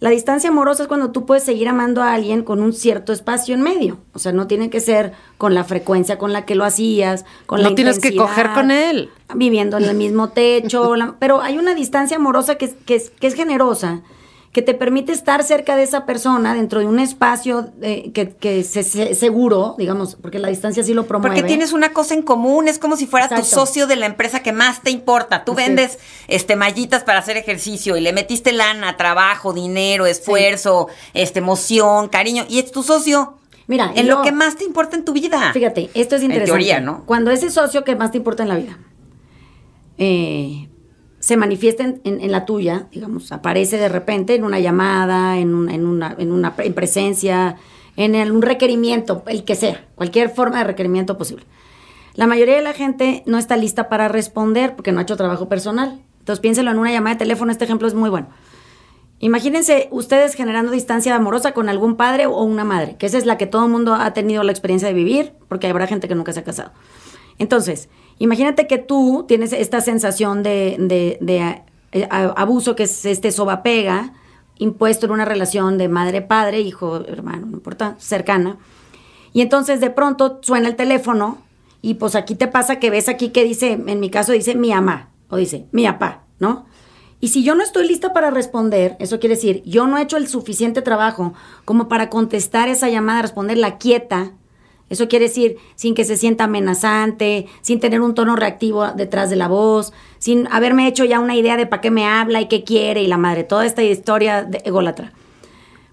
[0.00, 3.54] La distancia amorosa es cuando tú puedes seguir amando a alguien con un cierto espacio
[3.54, 3.98] en medio.
[4.14, 7.62] O sea, no tiene que ser con la frecuencia con la que lo hacías, con
[7.62, 9.10] la No tienes que coger con él.
[9.34, 10.96] Viviendo en el mismo techo.
[10.96, 14.00] la- pero hay una distancia amorosa que que, es, que es generosa,
[14.52, 18.64] que te permite estar cerca de esa persona dentro de un espacio eh, que, que
[18.64, 21.36] se, se- seguro, digamos, porque la distancia sí lo promueve.
[21.36, 24.40] Porque tienes una cosa en común, es como si fuera tu socio de la empresa
[24.42, 25.44] que más te importa.
[25.44, 31.40] Tú vendes este mallitas para hacer ejercicio y le metiste lana, trabajo, dinero, esfuerzo, este
[31.40, 33.34] emoción, cariño y es tu socio.
[33.66, 35.52] Mira, en lo que más te importa en tu vida.
[35.52, 36.46] Fíjate, esto es En interesante.
[36.46, 37.04] teoría, ¿no?
[37.04, 38.78] Cuando ese socio que más te importa en la vida
[39.98, 40.67] eh,
[41.28, 45.84] se manifiesta en, la tuya, digamos, aparece de repente en una llamada, en una, en
[45.86, 47.56] una, en una pre- en presencia,
[47.96, 51.44] en el- un requerimiento, el que sea, cualquier forma de requerimiento posible.
[52.14, 55.50] La mayoría de la gente no está lista para responder porque no ha hecho trabajo
[55.50, 56.00] personal.
[56.20, 58.28] Entonces piénselo en una llamada de teléfono, este ejemplo es muy bueno.
[59.18, 63.36] Imagínense ustedes generando distancia amorosa con algún padre o una madre, que esa es la
[63.36, 66.32] que todo el mundo ha tenido la experiencia de vivir, porque habrá gente que nunca
[66.32, 66.70] se ha casado.
[67.38, 71.18] Entonces, imagínate que tú tienes esta sensación de,
[71.92, 74.12] eh, abuso, que es este soba-pega,
[74.58, 78.58] impuesto en una relación de madre-padre, hijo, hermano, no importa, cercana.
[79.32, 81.38] Y entonces de pronto suena el teléfono
[81.80, 84.70] y pues aquí te pasa que ves aquí que dice, en mi caso dice mi
[84.70, 86.66] mamá o dice mi papá, ¿no?
[87.20, 90.16] Y si yo no estoy lista para responder, eso quiere decir, yo no he hecho
[90.16, 91.34] el suficiente trabajo
[91.64, 94.32] como para contestar esa llamada, responderla quieta,
[94.90, 99.36] eso quiere decir sin que se sienta amenazante, sin tener un tono reactivo detrás de
[99.36, 102.64] la voz, sin haberme hecho ya una idea de para qué me habla y qué
[102.64, 105.12] quiere y la madre, toda esta historia de ególatra.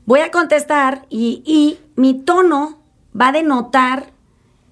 [0.06, 2.80] Voy a contestar y, y mi tono
[3.20, 4.12] va a denotar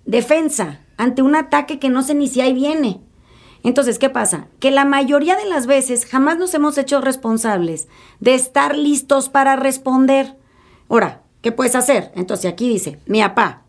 [0.05, 3.01] defensa ante un ataque que no sé ni si viene.
[3.63, 4.47] Entonces, ¿qué pasa?
[4.59, 7.87] Que la mayoría de las veces jamás nos hemos hecho responsables
[8.19, 10.37] de estar listos para responder.
[10.89, 12.11] Ahora, ¿qué puedes hacer?
[12.15, 13.62] Entonces aquí dice, mi papá.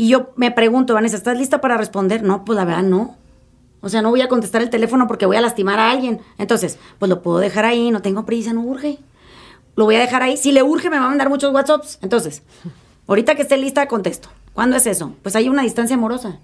[0.00, 2.22] Y yo me pregunto, Vanessa, ¿estás lista para responder?
[2.22, 3.16] No, pues la verdad no.
[3.82, 6.22] O sea, no voy a contestar el teléfono porque voy a lastimar a alguien.
[6.38, 8.98] Entonces, pues lo puedo dejar ahí, no tengo prisa, no urge.
[9.76, 10.38] Lo voy a dejar ahí.
[10.38, 11.98] Si le urge, me va a mandar muchos WhatsApps.
[12.00, 12.42] Entonces,
[13.08, 14.30] ahorita que esté lista, contesto.
[14.54, 15.12] ¿Cuándo es eso?
[15.22, 16.38] Pues hay una distancia amorosa.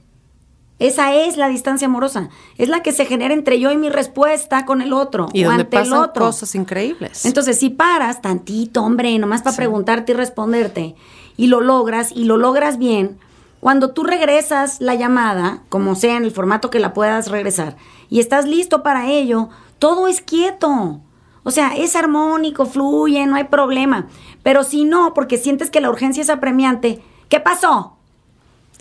[0.78, 2.28] Esa es la distancia amorosa.
[2.59, 5.30] Es la que se genera entre yo y mi respuesta con el otro.
[5.32, 6.26] Y o donde ante el pasan otro.
[6.26, 7.24] cosas increíbles.
[7.24, 10.94] Entonces, si paras tantito, hombre, nomás para preguntarte y responderte,
[11.38, 13.18] y lo logras, y lo logras bien,
[13.61, 17.76] cuando tú regresas la llamada, como sea en el formato que la puedas regresar,
[18.09, 19.48] y estás listo para ello,
[19.78, 21.00] todo es quieto.
[21.42, 24.07] O sea, es armónico, fluye, no hay problema.
[24.42, 27.96] Pero si no, porque sientes que la urgencia es apremiante, ¿qué pasó?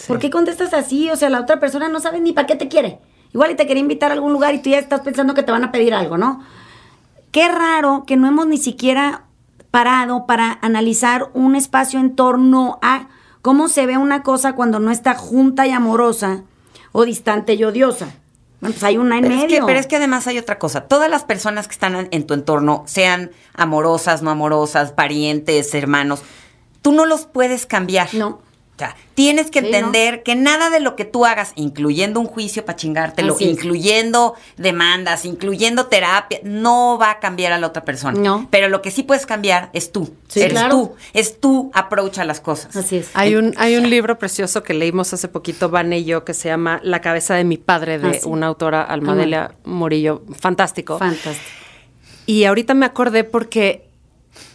[0.07, 1.09] ¿Por qué contestas así?
[1.09, 2.99] O sea, la otra persona no sabe ni para qué te quiere.
[3.33, 5.51] Igual y te quería invitar a algún lugar y tú ya estás pensando que te
[5.51, 6.41] van a pedir algo, ¿no?
[7.31, 9.23] Qué raro que no hemos ni siquiera
[9.71, 13.07] parado para analizar un espacio en torno a
[13.45, 16.41] cómo se ve una cosa cuando no está junta y amorosa
[16.91, 18.07] o distante y odiosa.
[18.59, 19.59] Bueno, pues hay una en Pero es, medio.
[19.59, 20.87] que, pero es que además hay otra cosa.
[20.87, 26.23] Todas las personas que están en tu entorno, sean amorosas, no amorosas, parientes, hermanos,
[26.81, 28.11] tú no los puedes cambiar.
[28.15, 28.41] No.
[28.75, 32.25] O sea, tienes que Sí, entender que nada de lo que tú hagas, incluyendo un
[32.25, 33.51] juicio para chingártelo, Así es.
[33.51, 38.19] incluyendo demandas, incluyendo terapia, no va a cambiar a la otra persona.
[38.19, 38.47] No.
[38.51, 40.13] Pero lo que sí puedes cambiar es tú.
[40.27, 40.69] Sí, Eres claro.
[40.71, 40.95] tú.
[41.13, 42.75] Es tú approach a las cosas.
[42.75, 43.11] Así es.
[43.13, 46.49] Hay un, hay un libro precioso que leímos hace poquito, Vane y yo, que se
[46.49, 48.19] llama La cabeza de mi padre, de Ah, sí.
[48.25, 50.23] una autora, Almadelia Murillo.
[50.37, 50.99] Fantástico.
[50.99, 51.39] Fantástico.
[52.25, 53.84] Y ahorita me acordé porque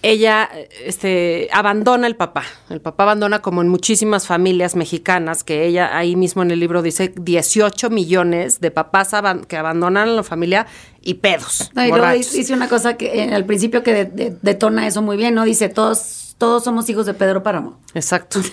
[0.03, 0.49] ella
[0.85, 2.45] este, abandona el papá.
[2.71, 6.83] El papá abandona como en muchísimas familias mexicanas, que ella ahí mismo en el libro
[6.83, 10.67] dice 18 millones de papás aban- que abandonan la familia
[11.03, 11.71] y pedos.
[11.75, 15.03] No, y luego dice una cosa que eh, al principio que de- de- detona eso
[15.03, 15.45] muy bien, ¿no?
[15.45, 17.79] Dice, todos, todos somos hijos de Pedro Páramo.
[17.95, 18.41] Exacto.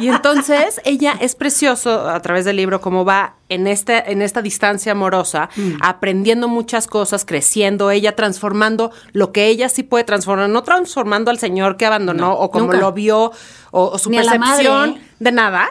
[0.00, 4.42] Y entonces ella es precioso a través del libro cómo va en este en esta
[4.42, 5.50] distancia amorosa,
[5.80, 11.40] aprendiendo muchas cosas, creciendo, ella transformando lo que ella sí puede transformar, no transformando al
[11.40, 12.78] señor que abandonó o como nunca.
[12.78, 13.32] lo vio
[13.72, 15.14] o, o su Ni percepción madre, ¿eh?
[15.18, 15.70] de nada,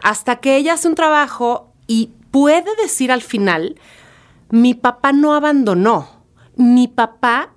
[0.00, 3.74] hasta que ella hace un trabajo y puede decir al final,
[4.50, 6.08] mi papá no abandonó,
[6.54, 7.53] mi papá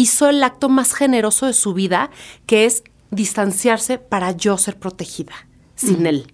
[0.00, 2.10] hizo el acto más generoso de su vida,
[2.46, 5.32] que es distanciarse para yo ser protegida
[5.74, 6.32] sin él.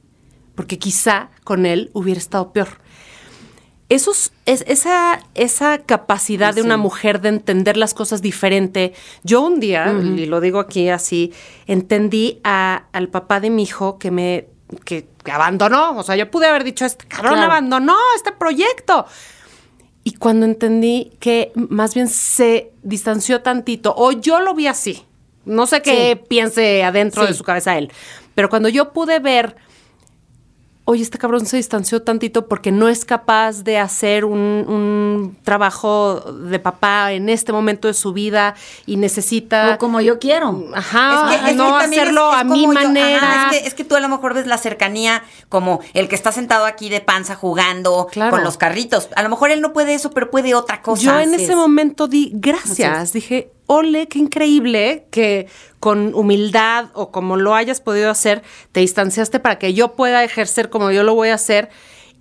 [0.54, 2.68] Porque quizá con él hubiera estado peor.
[3.90, 8.94] Esos, es, esa, esa capacidad de una mujer de entender las cosas diferente.
[9.24, 11.32] Yo un día, y lo digo aquí así,
[11.66, 14.48] entendí a- al papá de mi hijo que me
[14.86, 15.96] que, que abandonó.
[15.98, 17.52] O sea, yo pude haber dicho, este cabrón Claro.
[17.52, 19.06] abandonó este proyecto.
[20.04, 25.02] Y cuando entendí que más bien se distanció tantito, o yo lo vi así,
[25.46, 26.26] no sé qué Sí.
[26.28, 27.28] piense adentro Sí.
[27.28, 27.90] de su cabeza él,
[28.34, 29.56] pero cuando yo pude ver,
[30.86, 36.20] oye, este cabrón se distanció tantito porque no es capaz de hacer un, un trabajo
[36.20, 38.54] de papá en este momento de su vida
[38.84, 39.74] y necesita...
[39.74, 40.64] O como yo quiero.
[40.74, 43.16] Ajá, Es que- es no también hacerlo es- es a mi yo- manera.
[43.46, 46.14] ajá, es, que, es que tú a lo mejor ves la cercanía como el que
[46.16, 48.32] está sentado aquí de panza jugando Claro.
[48.32, 49.08] con los carritos.
[49.16, 51.02] A lo mejor él no puede eso, pero puede otra cosa.
[51.02, 51.56] Yo en ese es.
[51.56, 53.14] momento di gracias.
[53.14, 55.48] Dije, ole, qué increíble que
[55.80, 58.42] con humildad o como lo hayas podido hacer,
[58.72, 61.70] te distanciaste para que yo pueda ejercer como yo lo voy a hacer.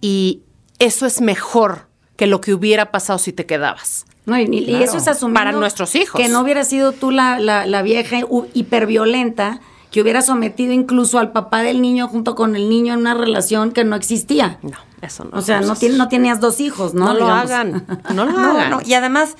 [0.01, 0.41] Y
[0.79, 4.05] eso es mejor que lo que hubiera pasado si te quedabas.
[4.25, 4.83] No, y, y Claro.
[4.85, 6.19] eso es asumiendo Para nuestros hijos.
[6.21, 8.19] Que no hubiera sido tú la, la, la vieja
[8.53, 9.59] hiperviolenta
[9.91, 13.71] que hubiera sometido incluso al papá del niño junto con el niño en una relación
[13.71, 14.57] que no existía.
[14.63, 15.37] No, eso no.
[15.37, 17.05] O sea, no, tiene- no tenías dos hijos, ¿no?
[17.07, 17.85] No lo hagan.
[18.13, 18.69] No lo No, hagan.
[18.71, 19.35] no, y además,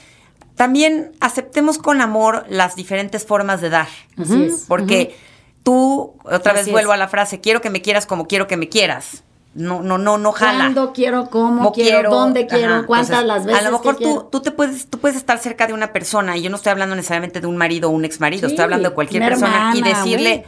[0.55, 3.87] también aceptemos con amor las diferentes formas de dar.
[4.17, 4.65] Así es.
[4.67, 5.15] Porque
[5.63, 6.71] tú, otra Así vez es.
[6.73, 9.23] vuelvo a la frase, quiero que me quieras como quiero que me quieras.
[9.55, 10.63] No, no, no, no jala.
[10.63, 11.29] ¿Cuándo quiero?
[11.29, 12.09] ¿Cómo ¿Cómo quiero?
[12.09, 12.73] ¿Dónde quiero?
[12.73, 12.85] Ajá.
[12.87, 14.25] ¿Cuántas Entonces, las veces A lo mejor que tú, quiero?
[14.25, 16.95] tú te puedes, tú puedes estar cerca de una persona, y yo no estoy hablando
[16.95, 19.83] necesariamente de un marido o un ex marido, Sí, estoy hablando de cualquier persona y
[19.83, 20.45] decirle,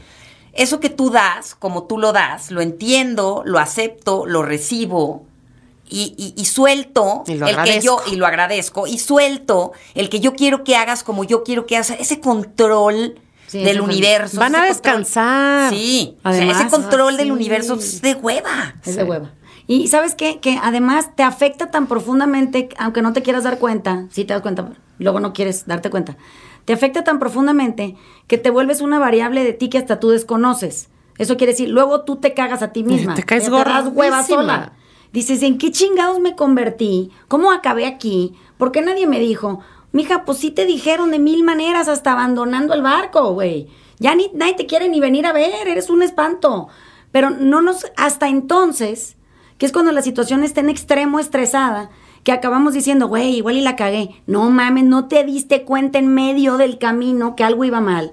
[0.53, 5.25] eso que tú das, como tú lo das, lo entiendo, lo acepto, lo recibo.
[5.95, 10.09] Y, y- y suelto Y lo el que yo y lo agradezco y suelto el
[10.09, 14.39] que yo quiero que hagas como yo quiero que hagas ese control Sí, del universo
[14.39, 15.69] Van a control- descansar.
[15.69, 19.31] sí o sea, Además, ese control ah, del universo es de hueva Es de hueva.
[19.67, 20.39] Y ¿sabes qué?
[20.39, 24.41] Que además te afecta tan profundamente, aunque no te quieras dar cuenta, sí te das
[24.41, 26.17] cuenta, luego no quieres darte cuenta,
[26.65, 27.95] te afecta tan profundamente
[28.27, 30.89] que te vuelves una variable de ti que hasta tú desconoces.
[31.17, 33.15] Eso quiere decir, luego tú te cagas a ti misma.
[33.15, 34.73] Te caes das hueva sola.
[35.15, 37.09] Dices, ¿en qué chingados me convertí?
[37.29, 38.33] ¿Cómo acabé aquí?
[38.57, 39.61] ¿Por qué nadie me dijo?
[39.93, 43.69] Mija, pues sí te dijeron de mil maneras hasta abandonando el barco, güey.
[43.97, 46.67] Ya ni, nadie te quiere ni venir a ver, eres un espanto.
[47.13, 49.15] Pero no nos, hasta entonces,
[49.57, 51.91] que es cuando la situación está en extremo estresada,
[52.25, 54.21] que acabamos diciendo, güey, igual y la cagué.
[54.27, 58.11] No mames, no te diste cuenta en medio del camino que algo iba mal.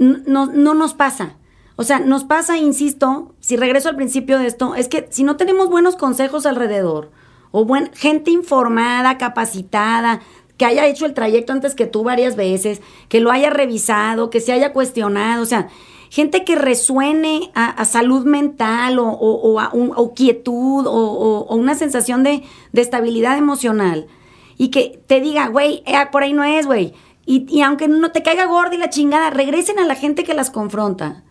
[0.00, 1.36] N- No, no nos pasa.
[1.80, 5.36] O sea, nos pasa, insisto, si regreso al principio de esto, es que si no
[5.36, 7.12] tenemos buenos consejos alrededor,
[7.52, 10.20] o buen, gente informada, capacitada,
[10.56, 14.40] que haya hecho el trayecto antes que tú varias veces, que lo haya revisado, que
[14.40, 15.68] se haya cuestionado, o sea,
[16.10, 22.42] gente que resuene a, salud mental o, a un- o quietud o, una sensación de,
[22.72, 24.08] de estabilidad emocional
[24.56, 26.92] y que te diga, güey, eh, por ahí no es, güey.
[27.24, 30.34] Y, y aunque no te caiga gorda y la chingada, regresen a la gente que
[30.34, 31.22] las confronta.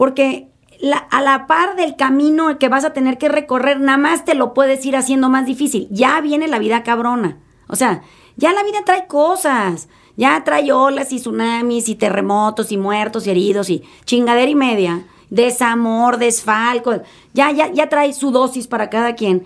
[0.00, 0.48] Porque
[0.80, 4.34] la- a la par del camino que vas a tener que recorrer, nada más te
[4.34, 5.88] lo puedes ir haciendo más difícil.
[5.90, 7.36] Ya viene la vida cabrona.
[7.68, 8.00] O sea,
[8.36, 9.90] ya la vida trae cosas.
[10.16, 15.04] Ya trae olas y tsunamis y terremotos y muertos y heridos y chingadera y media.
[15.28, 16.94] Desamor, desfalco.
[17.34, 19.44] Ya, ya, ya trae su dosis para cada quien.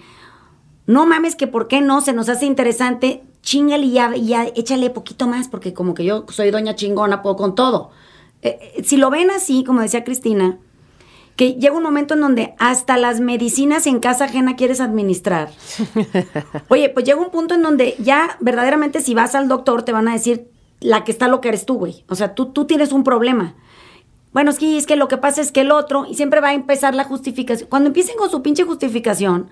[0.86, 4.88] No mames que por qué no, se nos hace interesante, chingale y ya, ya échale
[4.90, 7.90] poquito más, porque como que yo soy doña chingona, puedo con todo.
[8.45, 10.59] Eh, eh, si lo ven así, como decía Cristina,
[11.34, 15.51] que llega un momento en donde hasta las medicinas en casa ajena quieres administrar.
[16.68, 20.07] Oye, pues llega un punto en donde ya verdaderamente si vas al doctor te van
[20.09, 20.49] a decir
[20.80, 22.05] la que está loca eres tú, güey.
[22.09, 23.55] O sea, tú, tú tienes un problema.
[24.34, 26.49] Bueno, es que, es que lo que pasa es que el otro, y siempre va
[26.49, 27.68] a empezar la justificación.
[27.70, 29.49] Cuando empiecen con su pinche justificación,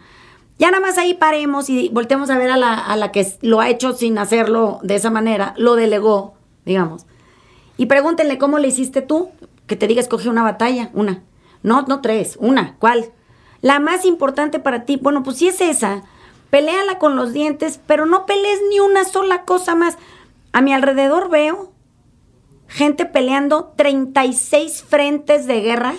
[0.58, 3.60] ya nada más ahí paremos y volteemos a ver a la, a la que lo
[3.60, 6.34] ha hecho sin hacerlo de esa manera, lo delegó,
[6.66, 7.06] digamos.
[7.76, 9.30] Y pregúntenle cómo le hiciste tú,
[9.66, 11.22] que te diga escoge una batalla, una.
[11.62, 13.12] No, no tres, una, ¿cuál?
[13.60, 16.02] La más importante para ti, bueno, pues si es esa,
[16.50, 19.96] peléala con los dientes, pero no pelees ni una sola cosa más.
[20.52, 21.72] A mi alrededor veo
[22.68, 25.94] gente peleando 36 frentes de guerra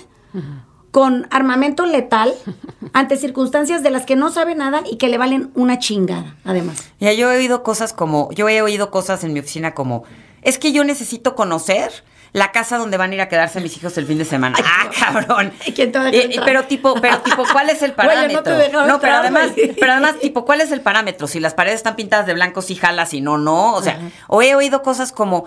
[0.91, 2.33] con armamento letal
[2.93, 6.91] ante circunstancias de las que no sabe nada y que le valen una chingada, además.
[6.99, 10.03] Ya yo he oído cosas como, yo he oído cosas en mi oficina como,
[10.43, 11.91] es que yo necesito conocer
[12.33, 14.57] la casa donde van a ir a quedarse mis hijos el fin de semana.
[14.63, 15.53] ah, cabrón.
[15.75, 18.41] ¿Quién te va a dejar Eh, pero tipo, pero tipo, ¿cuál es el no parámetro?
[18.43, 21.27] te dejaba no, pero además, pero además, tipo, ¿cuál es el parámetro?
[21.27, 23.73] Si las paredes están pintadas de blanco, sí jalas, y no, no.
[23.75, 25.45] O sea, o he oído cosas como,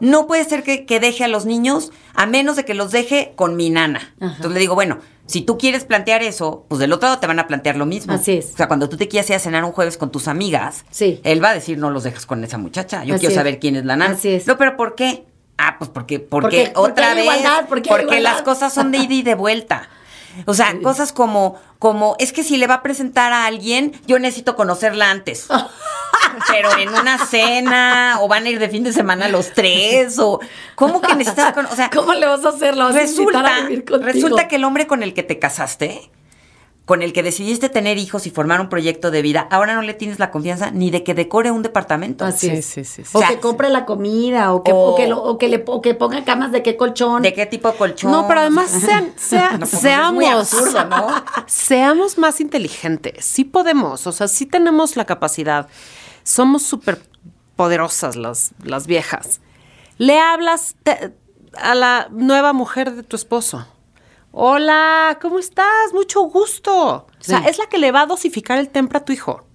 [0.00, 3.32] no puede ser que, que deje a los niños a menos de que los deje
[3.36, 4.14] con mi nana.
[4.20, 4.32] Ajá.
[4.36, 7.38] Entonces le digo, bueno, si tú quieres plantear eso, pues del otro lado te van
[7.38, 8.12] a plantear lo mismo.
[8.14, 8.52] Así es.
[8.54, 11.20] O sea, cuando tú te quieras ir a cenar un jueves con tus amigas, Sí.
[11.24, 13.04] él va a decir, no los dejas con esa muchacha.
[13.04, 13.36] Yo Así quiero es.
[13.36, 14.14] saber quién es la nana.
[14.14, 14.46] Así es.
[14.46, 15.24] No, pero ¿por qué?
[15.58, 17.24] Ah, pues porque, porque, Porque- porque otra hay vez.
[17.24, 19.88] igualdad, porque las cosas son de ida y de vuelta.
[20.46, 24.18] O sea, cosas como, como, es que si le va a presentar a alguien, yo
[24.18, 25.48] necesito conocerla antes.
[26.48, 30.40] Pero en una cena, o van a ir de fin de semana los tres, o
[30.74, 32.76] ¿cómo que necesitas cono- O sea, ¿Cómo le vas a hacer?
[32.76, 34.12] ¿Lo vas a invitar resulta, a vivir contigo?
[34.12, 36.10] resulta que el hombre con el que te casaste,
[36.88, 39.92] con el que decidiste tener hijos y formar un proyecto de vida, ahora no le
[39.92, 42.24] tienes la confianza ni de que decore un departamento.
[42.24, 42.64] Así Sí, es.
[42.64, 43.10] sí, sí, sí.
[43.12, 45.48] O O sea, que compre la comida, o que, o- o que, lo- o que
[45.48, 47.20] le, o que ponga camas de qué colchón.
[47.20, 48.10] ¿De qué tipo de colchón?
[48.10, 51.08] No, pero además sean, sea- No, pues, es seamos, muy absurdo, ¿no?
[51.46, 53.22] seamos más inteligentes.
[53.22, 55.68] Sí podemos, o sea, sí tenemos la capacidad.
[56.24, 57.02] Somos súper
[57.54, 59.40] poderosas las, las viejas.
[59.98, 61.12] Le hablas te-
[61.54, 63.66] a la nueva mujer de tu esposo.
[64.30, 65.92] Hola, ¿cómo estás?
[65.94, 66.72] Mucho gusto.
[66.74, 69.47] O sea, es la que le va a dosificar el temple a tu hijo.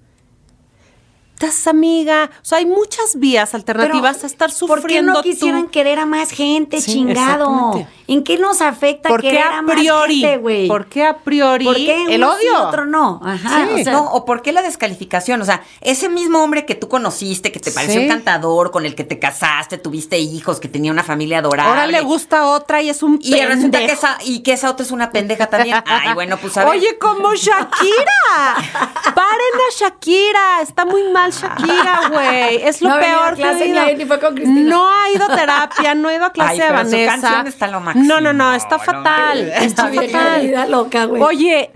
[1.48, 2.30] Estás amiga.
[2.41, 4.82] O sea, hay muchas vías alternativas a estar sufriendo.
[4.82, 5.22] ¿Por qué no tú.
[5.22, 7.86] quisieran querer a más gente, Sí, chingado?
[8.08, 10.20] ¿En qué nos afecta ¿Por qué querer a, a más priori?
[10.20, 10.68] gente, güey?
[10.68, 12.68] ¿Por qué a priori ¿Por qué el sí y odio?
[12.68, 13.22] otro no?
[13.24, 13.82] Ajá, Sí.
[13.82, 16.89] o sea, no, o por qué la descalificación, o sea, ese mismo hombre que tú
[16.89, 18.06] conociste, que te pareció Sí.
[18.06, 21.70] encantador, con el que te casaste, tuviste hijos, que tenía una familia adorable.
[21.70, 24.86] Ahora le gusta otra y es un Y resulta que esa, y que esa otra
[24.86, 25.78] es una pendeja también.
[25.86, 26.74] Ay, bueno, pues a ver.
[26.78, 28.56] Oye, como Shakira.
[29.16, 30.62] Paren a Shakira.
[30.62, 32.64] Está muy mal Shakira, güey.
[32.64, 33.82] Es lo No peor que ni ido.
[33.82, 34.70] a- ni fue con Cristina.
[34.70, 37.12] No ha ido a terapia, no ha ido a clase Ay, de pero su Vanessa.
[37.22, 38.06] canción está lo máximo.
[38.06, 39.48] No, no, no, está No, fatal.
[39.48, 39.54] no.
[39.54, 40.72] Está fatal.
[40.72, 41.22] loca, güey.
[41.22, 41.72] Oye,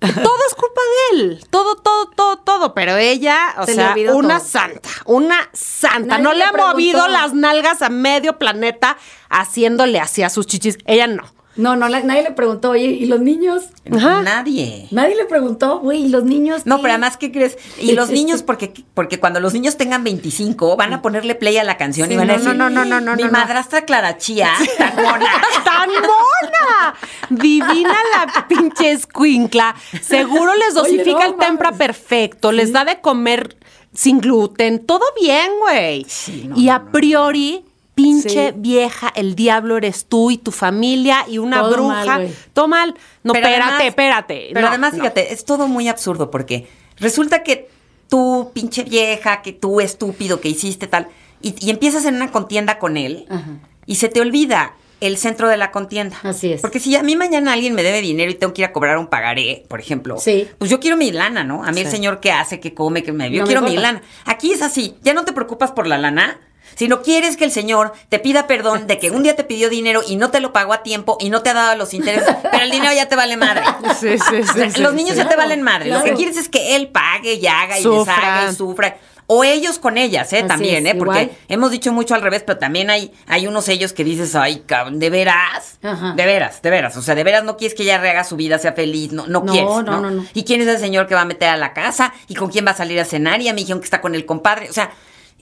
[0.00, 0.80] todo es culpa
[1.12, 1.44] de él.
[1.50, 2.74] Todo, todo, todo, todo.
[2.74, 4.46] Pero ella, o Se sea, una todo.
[4.48, 4.88] santa.
[5.04, 6.18] Una santa.
[6.18, 6.72] Nadie no le le ha preguntó.
[6.74, 8.96] movido las nalgas a medio planeta
[9.30, 10.78] haciéndole así a sus chichis.
[10.86, 11.22] Ella no.
[11.54, 13.64] No, no, la- nadie le preguntó, oye, ¿y los niños?
[13.94, 14.22] Ajá.
[14.22, 14.88] Nadie.
[14.90, 16.62] Nadie le preguntó, güey, ¿y los niños?
[16.64, 16.82] No, qué?
[16.82, 17.58] pero además, ¿qué crees?
[17.78, 21.64] Y los niños, porque, porque cuando los niños tengan 25, van a ponerle play a
[21.64, 23.32] la canción Sí, y van no, a decir, no, no, no, no, mi no, no.
[23.38, 25.26] madrastra Clara Chía, tan mona.
[25.64, 26.94] ¡Tan mona!
[27.30, 27.96] Divina
[28.34, 29.74] la pinche escuincla.
[30.00, 31.78] Seguro les Oye, dosifica no el tempra mames.
[31.86, 33.56] perfecto, les da de comer
[33.94, 36.06] sin gluten, todo bien, güey.
[36.08, 37.64] Sí, no, y a priori,
[37.94, 38.54] pinche Sí.
[38.56, 42.04] vieja, el diablo eres tú y tu familia y una Todo bruja.
[42.04, 42.94] mal, todo mal.
[43.22, 44.48] No, Pero espérate, además- espérate.
[44.52, 44.98] Pero No, además, no.
[45.00, 46.68] fíjate, es todo muy absurdo porque
[46.98, 47.68] resulta que
[48.08, 51.08] tú, pinche vieja, que tú estúpido, que hiciste tal,
[51.40, 53.44] y, y empiezas en una contienda con él Ajá.
[53.86, 56.16] y se te olvida el centro de la contienda.
[56.22, 56.60] Así es.
[56.60, 58.98] Porque si a mí mañana alguien me debe dinero y tengo que ir a cobrar
[58.98, 60.46] un pagaré, por ejemplo, Sí.
[60.58, 61.64] pues yo quiero mi lana, ¿no?
[61.64, 63.28] A mí el señor que hace, que come, que me...
[63.30, 64.00] Yo No quiero mi lana.
[64.26, 66.38] Aquí es así, ya no te preocupas por la lana,
[66.74, 70.02] sino quieres que el señor te pida perdón de que un día te pidió dinero
[70.06, 72.64] y no te lo pagó a tiempo y no te ha dado los intereses, pero
[72.64, 73.62] el dinero ya te vale madre.
[74.00, 75.18] Sí, sí, sí, sí, Los niños sí.
[75.18, 75.90] ya te valen madre.
[75.90, 78.14] Lo que quieres es que él pague y haga y Sufra.
[78.14, 78.96] deshaga y sufra.
[79.28, 80.38] O ellos con ellas, ¿eh?
[80.40, 80.98] Así también, es, ¿eh?
[80.98, 81.38] Porque igual.
[81.48, 84.98] hemos dicho mucho al revés, pero también hay, hay unos ellos que dices, ay, cabrón,
[84.98, 85.78] ¿de veras?
[85.82, 86.12] Ajá.
[86.14, 86.96] De veras, de veras.
[86.96, 89.40] O sea, de veras no quieres que ella rehaga su vida, sea feliz, no, no,
[89.40, 89.70] No, quieres.
[89.70, 90.00] no, ¿no?
[90.00, 90.26] no, no.
[90.34, 92.12] ¿Y quién es el señor que va a meter a la casa?
[92.28, 93.40] ¿Y con quién va a salir a cenar?
[93.40, 94.68] Y a mí dijeron que está con el compadre.
[94.68, 94.90] O sea,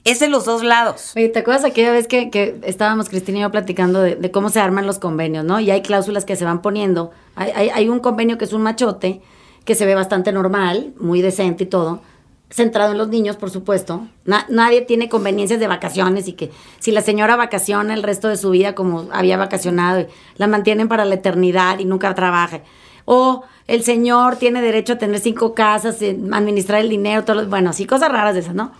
[0.03, 1.13] es de los dos lados.
[1.15, 4.87] Oye, ¿te acuerdas aquella vez que, estábamos Cristina y yo platicando de, cómo se arman
[4.87, 5.59] los convenios, ¿no?
[5.59, 7.11] Y hay cláusulas que se van poniendo.
[7.35, 9.21] Hay, hay, hay un convenio que es un machote,
[9.65, 12.01] que se ve bastante normal, muy decente y todo,
[12.49, 14.07] centrado en los niños, por supuesto.
[14.25, 18.37] Na- nadie tiene conveniencias de vacaciones y que si la señora vacaciona el resto de
[18.37, 22.61] su vida como había vacacionado, y la mantienen para la eternidad y nunca trabaja.
[23.05, 27.47] O el señor tiene derecho a tener cinco casas, eh, administrar el dinero, todo lo-
[27.49, 28.71] bueno, así cosas raras de esas, ¿no?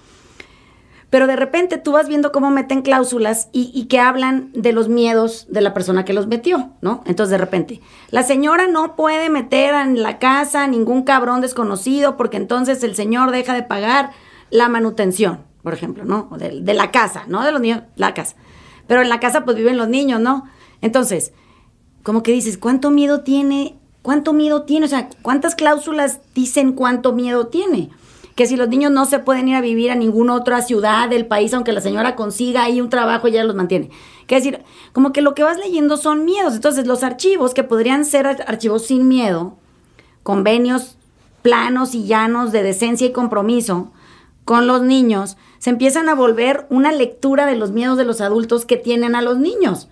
[1.12, 5.46] Pero de repente tú vas viendo cómo meten cláusulas y, que hablan de los miedos
[5.50, 7.04] de la persona que los metió, ¿no?
[7.06, 7.82] Entonces de repente,
[8.12, 13.32] la señora no puede meter en la casa ningún cabrón desconocido porque entonces el señor
[13.32, 14.12] deja de pagar
[14.52, 16.30] la manutención, por ejemplo, ¿no?
[16.32, 17.44] O De, de la casa, ¿no?
[17.44, 18.38] De los niños, la casa.
[18.88, 20.46] Pero en la casa pues viven los niños, ¿no?
[20.80, 21.34] Entonces,
[22.04, 23.78] como que dices, ¿cuánto miedo tiene?
[24.02, 24.86] ¿Cuánto miedo tiene?
[24.86, 27.90] O sea, ¿cuántas cláusulas dicen cuánto miedo tiene?
[28.36, 31.26] Que si los niños no se pueden ir a vivir a ninguna otra ciudad del
[31.26, 33.90] país, aunque la señora consiga ahí un trabajo, ella los mantiene.
[34.28, 34.60] Que decir,
[34.94, 36.56] como que lo que vas leyendo son miedos.
[36.56, 39.58] Entonces, los archivos que podrían ser ar- archivos sin miedo,
[40.24, 40.98] convenios
[41.42, 43.92] planos y llanos de decencia y compromiso
[44.46, 48.66] con los niños, se empiezan a volver una lectura de los miedos de los adultos
[48.66, 49.88] que tienen a los niños.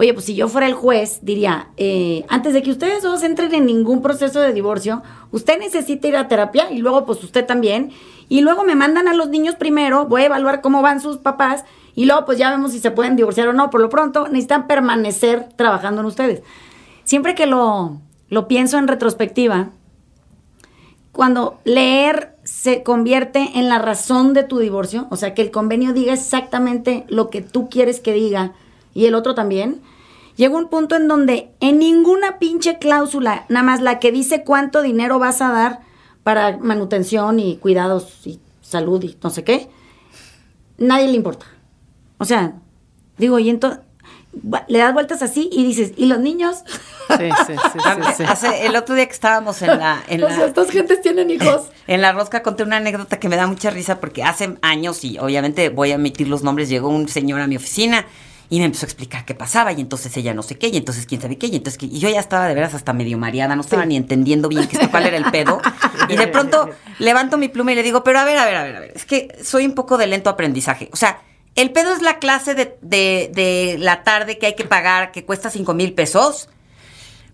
[0.00, 3.52] Oye, pues si yo fuera el juez, diría, eh, antes de que ustedes dos entren
[3.52, 7.90] en ningún proceso de divorcio, usted necesita ir a terapia y luego pues usted también.
[8.28, 11.64] Y luego me mandan a los niños primero, voy a evaluar cómo van sus papás
[11.96, 13.70] y luego pues ya vemos si se pueden divorciar o no.
[13.70, 16.42] Por lo pronto necesitan permanecer trabajando en ustedes.
[17.02, 19.70] Siempre que lo, lo pienso en retrospectiva,
[21.10, 25.92] cuando leer se convierte en la razón de tu divorcio, o sea, que el convenio
[25.92, 28.52] diga exactamente lo que tú quieres que diga
[28.98, 29.80] y el otro también,
[30.36, 34.82] llega un punto en donde en ninguna pinche cláusula, nada más la que dice cuánto
[34.82, 35.80] dinero vas a dar
[36.22, 39.68] para manutención y cuidados y salud y no sé qué,
[40.78, 41.46] nadie le importa.
[42.18, 42.54] O sea,
[43.16, 43.80] digo, y entonces
[44.68, 46.58] le das vueltas así y dices, ¿y los niños?
[47.16, 48.24] Sí, sí, sí, sí, sí.
[48.28, 51.30] Hace- el otro día que estábamos en la, en O la- sea, estas gentes tienen
[51.30, 51.68] hijos.
[51.86, 55.18] En la rosca conté una anécdota que me da mucha risa porque hace años, y
[55.18, 58.04] obviamente voy a emitir los nombres, llegó un señor a mi oficina
[58.50, 61.06] y me empezó a explicar qué pasaba, y entonces ella no sé qué, y entonces
[61.06, 63.54] quién sabe qué, y entonces qué, y yo ya estaba de veras hasta medio mareada,
[63.54, 65.60] no estaba ni entendiendo bien qué cuál era el pedo.
[66.08, 68.62] Y de pronto levanto mi pluma y le digo, pero a ver, a ver, a
[68.62, 70.88] ver, a ver, es que soy un poco de lento aprendizaje.
[70.92, 71.20] O sea,
[71.56, 75.24] el pedo es la clase de, de, de la tarde que hay que pagar, que
[75.24, 76.48] cuesta cinco mil pesos.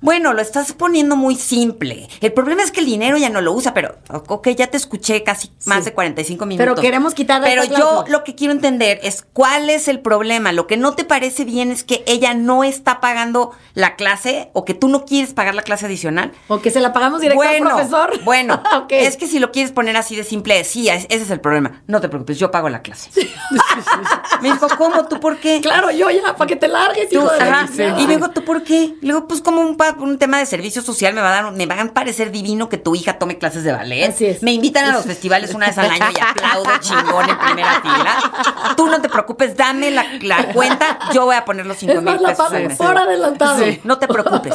[0.05, 2.07] Bueno, lo estás poniendo muy simple.
[2.21, 5.23] El problema es que el dinero ya no lo usa, pero, ok, ya te escuché
[5.23, 6.63] casi más de 45 minutos.
[6.75, 10.53] Pero queremos quitarle Pero yo lo que quiero entender es cuál es el problema.
[10.53, 14.67] Lo que no te parece bien es que ella no está pagando la clase o
[14.67, 16.33] que tú no quieres pagar la clase adicional.
[16.49, 18.21] O que se la pagamos directo bueno, al profesor.
[18.25, 18.89] Bueno, Ok.
[18.93, 21.83] es que si lo quieres poner así de simple, sí, es- ese es el problema.
[21.87, 23.09] No te preocupes, yo pago la clase.
[24.43, 25.07] me dijo, ¿cómo?
[25.07, 25.63] ¿Tú por qué?
[25.63, 27.69] Claro, yo ya, para que te largues, Tú, hijo de ajá.
[27.99, 28.97] Y luego, ¿tú por qué?
[29.01, 31.67] Luego, pues como un, pa- un tema de servicio social me va a dar, me
[31.67, 34.09] va a parecer divino que tu hija tome clases de ballet.
[34.11, 34.43] Así es.
[34.43, 38.75] Me invitan a los festivales una vez al año y aplaudo chingón en primera fila.
[38.77, 42.03] Tú no te preocupes, dame la, la cuenta, yo voy a poner los cinco Es
[42.03, 42.77] mil más, la pesos al mes.
[42.79, 43.65] por adelantado.
[43.65, 44.55] Sí, no te preocupes.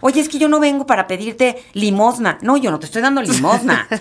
[0.00, 2.38] Oye, es que yo no vengo para pedirte limosna.
[2.42, 3.86] No, yo no te estoy dando limosna.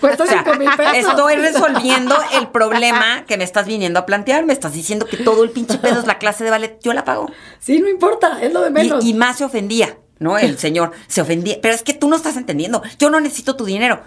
[0.60, 0.96] Mil pesos.
[0.96, 4.46] Estoy resolviendo el problema que me estás viniendo a plantear.
[4.46, 6.80] Me estás diciendo que todo el pinche pedo es la clase de ballet.
[6.82, 7.30] Yo la pago.
[7.60, 9.04] Sí, no importa, es lo de menos.
[9.06, 10.38] Y, y más se ofendía, ¿no?
[10.38, 11.58] El señor se ofendía.
[11.62, 12.82] Pero es que tú no estás entendiendo.
[13.00, 14.02] Yo no necesito tu dinero.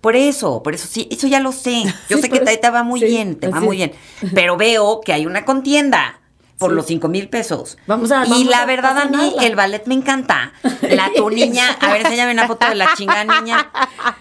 [0.00, 1.82] Por eso, por eso sí, eso ya lo sé.
[2.10, 3.92] Yo Sí, sé que te, te va muy Sí, bien, te va muy bien.
[4.34, 6.20] Pero veo que hay una contienda
[6.58, 6.76] por Sí.
[6.76, 7.76] los cinco mil pesos.
[7.86, 10.52] Vamos a- y vamos la verdad a mí el ballet me encanta.
[10.82, 13.70] La tu niña, a ver, enséñame una foto de la chingada niña.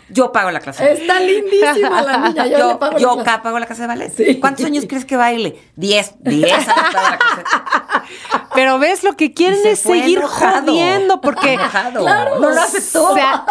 [0.10, 0.94] Yo pago la clase.
[0.94, 3.30] Está lindísima la niña, yo, Yo, pago yo la clase.
[3.30, 4.14] acá pago la clase de ballet.
[4.16, 4.40] Sí.
[4.40, 5.62] ¿Cuántos años crees que baile?
[5.76, 6.14] Diez.
[6.20, 7.44] Diez años pago la clase.
[8.56, 10.68] Pero ves, lo que quieren es seguir enojado.
[10.72, 11.58] jodiendo porque...
[11.92, 12.40] Claro.
[12.40, 13.12] No lo aceptó.
[13.12, 13.46] O sea,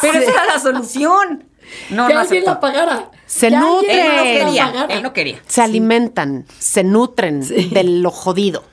[0.00, 1.44] Pero esa era la solución.
[1.90, 2.50] No, que no alguien aceptó.
[2.50, 3.10] la pagara.
[3.28, 4.00] Se Que alguien nutre.
[4.00, 4.66] Él no quería.
[4.72, 4.94] pagara.
[4.94, 5.38] Él no quería.
[5.46, 8.64] se alimentan, se nutren de lo jodido.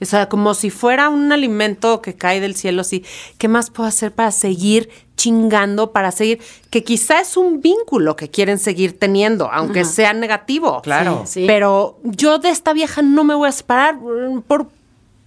[0.00, 3.04] O sea, como si fuera un alimento que cae del cielo, así.
[3.38, 6.40] ¿Qué más puedo hacer para seguir chingando, para seguir?
[6.70, 10.80] Que quizá es un vínculo que quieren seguir teniendo, aunque sea negativo.
[10.82, 11.22] Claro.
[11.26, 11.44] Sí, sí.
[11.46, 14.68] Pero yo de esta vieja no me voy a separar mm, por,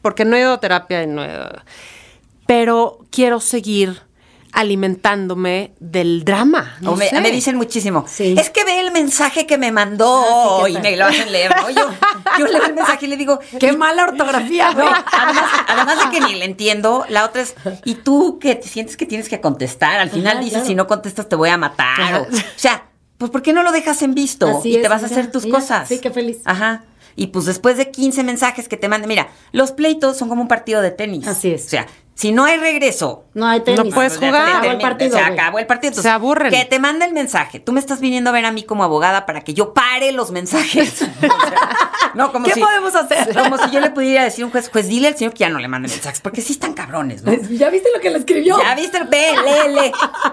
[0.01, 1.61] porque no he ido a terapia y no he ido-
[2.45, 4.01] Pero quiero seguir
[4.51, 6.77] alimentándome del drama.
[6.81, 7.21] no O me, sé.
[7.21, 8.05] me dicen muchísimo.
[8.07, 8.35] Sí.
[8.37, 11.55] Es que ve mensaje que me mandó Ah, sí, y ¿qué me lo hacen leer,
[11.55, 11.69] ¿no?
[11.69, 11.89] Yo,
[12.39, 14.87] yo leo el mensaje y le digo, Qué mala ortografía, güey.
[15.11, 18.97] además, además de que ni le entiendo, la otra es, ¿y tú que te sientes
[18.97, 19.99] que tienes que contestar?
[19.99, 20.67] Al final Ajá, dices, claro.
[20.67, 22.15] si no contestas te voy a matar.
[22.15, 22.85] O, o sea,
[23.17, 24.47] pues ¿por qué no lo dejas en visto?
[24.59, 25.87] Así y te es, vas a hacer tus cosas.
[25.87, 26.39] Sí, qué feliz.
[26.45, 26.83] Ajá.
[27.15, 30.47] Y pues después de 15 mensajes que te manden, mira, los pleitos son como un
[30.47, 31.27] partido de tenis.
[31.27, 31.65] Así es.
[31.65, 31.87] O sea,
[32.19, 33.83] si no hay regreso, No hay tenis.
[33.85, 34.33] No puedes Se jugar.
[34.41, 36.01] acabó el termina- partido, se acabó el partido.
[36.01, 36.51] Se aburren.
[36.51, 37.59] Que te mande el mensaje.
[37.59, 40.31] Tú me estás viniendo a ver a mí como abogada para que yo pare los
[40.31, 41.03] mensajes.
[41.27, 43.31] O sea, no, como ¿Qué si, podemos hacer?
[43.37, 45.49] Como si yo le pudiera decir a un juez, juez, dile al señor que ya
[45.49, 47.31] no le mande mensajes, porque sí están cabrones, ¿no?
[47.51, 48.57] ¿Ya viste lo que le escribió?
[48.59, 49.91] Ya viste, ve, lee, lee.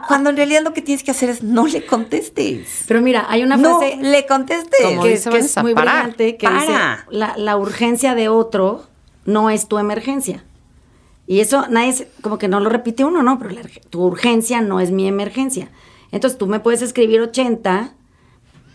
[0.09, 2.85] Cuando en realidad lo que tienes que hacer es no le contestes.
[2.87, 4.81] Pero mira, hay una No frase le contestes.
[4.83, 5.95] Como que, dice que es muy parar.
[6.05, 6.61] brillante que Para.
[6.61, 6.73] dice
[7.11, 8.87] la, la urgencia de otro
[9.27, 10.45] no es tu emergencia.
[11.27, 13.39] Y eso nadie se- como que no lo repite uno, ¿no?
[13.39, 15.69] Pero la tu urgencia no es mi emergencia.
[16.13, 17.95] Entonces tú me puedes escribir 80,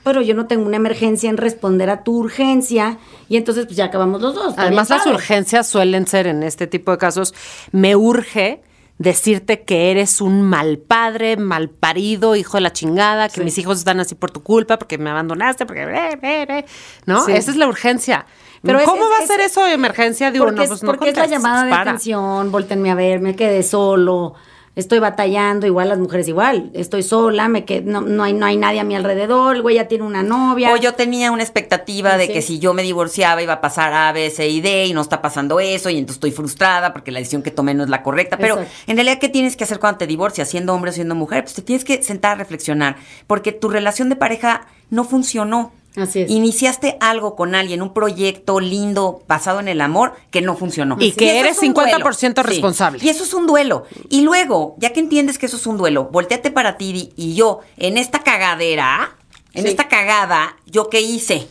[0.04, 2.98] pero yo no tengo una emergencia en responder a tu urgencia
[3.28, 4.54] y entonces pues ya acabamos los dos.
[4.58, 7.34] Además, las urgencias suelen ser en este tipo de casos,
[7.72, 8.62] me urge
[8.98, 13.44] decirte que eres un mal padre, mal parido, hijo de la chingada, que Sí.
[13.46, 15.84] mis hijos están así por tu culpa, porque me abandonaste, porque...
[15.84, 16.66] eh, eh, eh",
[17.06, 17.24] ¿No?
[17.26, 17.32] Sí.
[17.32, 18.26] Esa es la urgencia.
[18.62, 20.32] Pero ¿Cómo es- va a ser eso de emergencia?
[20.32, 21.92] Digo, porque no, es, pues no porque es la llamada de para.
[21.92, 24.34] atención, voltenme a ver, me quedé solo,
[24.76, 28.56] estoy batallando, igual las mujeres igual, estoy sola, me qued- no, no hay, no hay
[28.56, 30.72] nadie a mi alrededor, el güey ya tiene una novia.
[30.74, 32.34] O yo tenía una expectativa de Sí.
[32.34, 35.02] que si yo me divorciaba iba a pasar A, B, C y D y no
[35.02, 38.04] está pasando eso y entonces estoy frustrada porque la decisión que tomé no es la
[38.04, 38.38] correcta.
[38.38, 38.74] Pero Exacto.
[38.88, 41.44] en realidad, ¿qué tienes que hacer cuando te divorcias, siendo hombre o siendo mujer?
[41.44, 42.96] Pues te tienes que sentar a reflexionar
[43.28, 45.74] porque tu relación de pareja no funcionó.
[45.96, 46.30] Así es.
[46.30, 50.96] Iniciaste algo con alguien, un proyecto lindo basado en el amor que no funcionó.
[51.00, 52.44] Y que eres es un 50% duelo.
[52.44, 53.00] responsable.
[53.04, 53.86] Y eso es un duelo.
[54.10, 57.36] Y luego, ya que entiendes que eso es un duelo, volteate para ti y, y
[57.36, 59.16] yo, en esta cagadera,
[59.54, 59.70] en Sí.
[59.70, 61.48] esta cagada, ¿yo qué hice?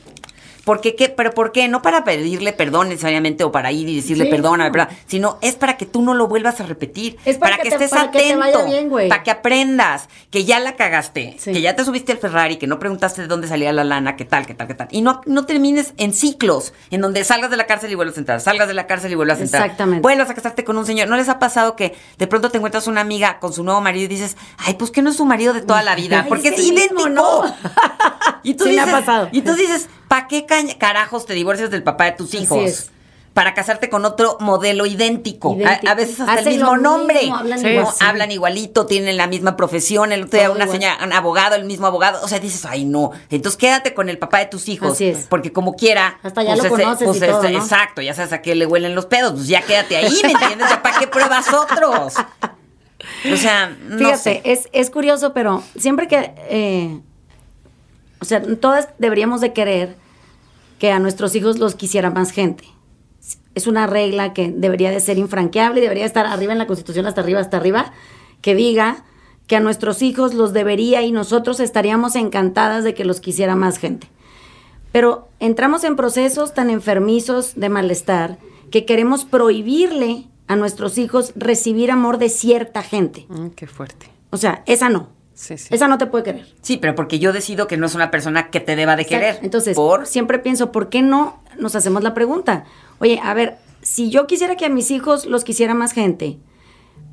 [0.68, 1.14] ¿Por qué?
[1.16, 1.66] ¿Pero por qué?
[1.66, 4.52] No para pedirle perdón necesariamente o para ir y decirle Sí, no.
[4.58, 4.90] ¿verdad?
[5.06, 7.16] Sino es para que tú no lo vuelvas a repetir.
[7.24, 8.38] Es para que te- estés para que te atento.
[8.58, 9.08] vaya bien, güey.
[9.08, 11.52] para que aprendas que ya la cagaste, Sí.
[11.52, 14.26] que ya te subiste al Ferrari, que no preguntaste de dónde salía la lana, qué
[14.26, 14.88] tal, qué tal, qué tal.
[14.90, 18.20] Y no, no termines en ciclos, en donde salgas de la cárcel y vuelvas a
[18.20, 19.62] entrar, salgas de la cárcel y vuelvas a entrar.
[19.62, 20.02] Exactamente.
[20.02, 21.08] Vuelvas a casarte con un señor.
[21.08, 24.04] ¿No les ha pasado que de pronto te encuentras una amiga con su nuevo marido
[24.04, 26.20] y dices, ay, pues que no es su marido de toda la vida?
[26.24, 27.08] Ay, Porque es es mismo, idéntico.
[27.08, 27.42] ¿no?
[28.42, 29.28] Y tú me ha pasado.
[29.32, 30.46] Y tú dices, ¿para qué
[30.78, 32.64] carajos te divorcias del papá de tus Así hijos?
[32.64, 32.90] es.
[33.34, 35.54] Para casarte con otro modelo idéntico.
[35.54, 35.88] Idéntico.
[35.88, 37.20] A, a veces hasta Hacen el mismo lo nombre.
[37.20, 37.68] mismo, hablan Sí.
[37.68, 37.94] igual.
[38.00, 40.10] Hablan igualito, tienen la misma profesión.
[40.10, 42.18] El otro día una señora, un abogado, el mismo abogado.
[42.24, 43.12] O sea, dices, ay, no.
[43.30, 44.92] Entonces quédate con el papá de tus hijos.
[44.94, 45.26] Así es.
[45.28, 46.18] Porque como quiera.
[46.24, 47.48] Hasta ya lo ese- conoces y todo, ¿no?
[47.50, 49.34] Exacto, ya sabes a qué le huelen los pedos.
[49.34, 50.68] Pues ya quédate ahí, ¿me entiendes?
[50.70, 52.14] Ya para qué pruebas otros.
[53.32, 54.42] O sea, no Fíjate, sé.
[54.44, 57.00] es, es curioso, pero siempre que, eh,
[58.20, 59.96] o sea, todas deberíamos de querer
[60.78, 62.64] que a nuestros hijos los quisiera más gente.
[63.54, 67.06] Es una regla que debería de ser infranqueable y debería estar arriba en la Constitución,
[67.06, 67.92] hasta arriba, hasta arriba,
[68.40, 69.04] que diga
[69.46, 73.78] que a nuestros hijos los debería y nosotros estaríamos encantadas de que los quisiera más
[73.78, 74.08] gente.
[74.92, 78.38] Pero entramos en procesos tan enfermizos de malestar
[78.70, 83.26] que queremos prohibirle a nuestros hijos recibir amor de cierta gente.
[83.28, 84.10] Mm, qué fuerte.
[84.30, 85.08] O sea, esa no.
[85.38, 85.68] Sí, sí.
[85.72, 86.46] Esa no te puede querer.
[86.62, 89.38] Sí, pero porque yo decido que no es una persona que te deba de querer.
[89.42, 92.64] Entonces, por siempre pienso, ¿por qué no nos hacemos la pregunta?
[92.98, 96.38] Oye, a ver, si yo quisiera que a mis hijos los quisiera más gente,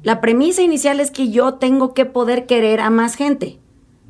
[0.02, 3.60] la premisa inicial es que yo tengo que poder querer a más gente.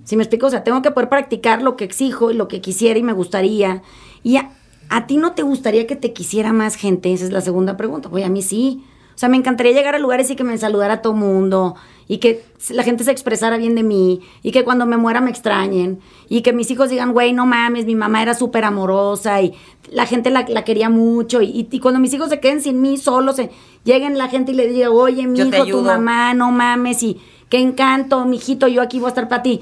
[0.05, 0.45] ¿Sí me explico?
[0.45, 3.11] O sea, tengo que poder practicar lo que exijo y lo que quisiera y me
[3.11, 3.83] gustaría.
[4.23, 4.51] Y a,
[4.87, 7.11] a ti no te gustaría que te quisiera más gente?
[7.11, 8.07] Esa es la segunda pregunta.
[8.09, 8.85] Oye, a mí sí.
[9.15, 11.75] O sea, me encantaría llegar a lugares y que me saludara todo mundo,
[12.07, 15.29] y que la gente se expresara bien de mí, y que cuando me muera me
[15.31, 19.53] extrañen, y que mis hijos digan, güey, no mames, mi mamá era súper amorosa, y
[19.89, 22.97] la gente la, la quería mucho, y, y cuando mis hijos se queden sin mí
[22.97, 23.51] solos, se,
[23.85, 27.21] lleguen la gente y le diga, oye, mi Yo hijo, tu mamá, no mames, y
[27.47, 29.61] qué encanto, mijito, yo aquí voy a estar para ti.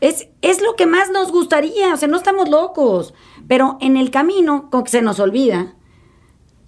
[0.00, 3.12] Es, es lo que más nos gustaría, o sea, no estamos locos,
[3.48, 5.74] pero en el camino, como que se nos olvida,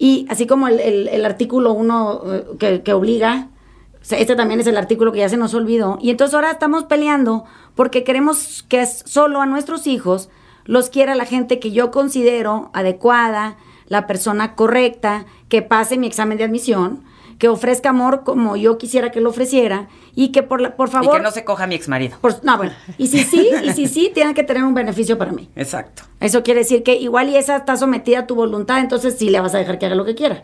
[0.03, 3.49] y así como el, el- artículo 1 que, que obliga,
[4.09, 5.99] este también es el artículo que ya se nos olvidó.
[6.01, 7.43] Y entonces ahora estamos peleando
[7.75, 10.29] porque queremos que solo a nuestros hijos
[10.65, 13.57] los quiera la gente que yo considero adecuada,
[13.89, 17.03] la persona correcta, que pase mi examen de admisión,
[17.41, 20.91] que ofrezca amor como yo quisiera que lo ofreciera y que por, la- por y
[20.91, 21.17] favor...
[21.17, 22.15] que no se coja a mi ex marido.
[22.21, 25.31] por- no, bueno, y si sí, y si sí, tienen que tener un beneficio para
[25.31, 25.49] mí.
[25.55, 26.03] Exacto.
[26.19, 29.39] Eso quiere decir que igual y esa está sometida a tu voluntad, entonces sí le
[29.41, 30.43] vas a dejar que haga lo que quiera.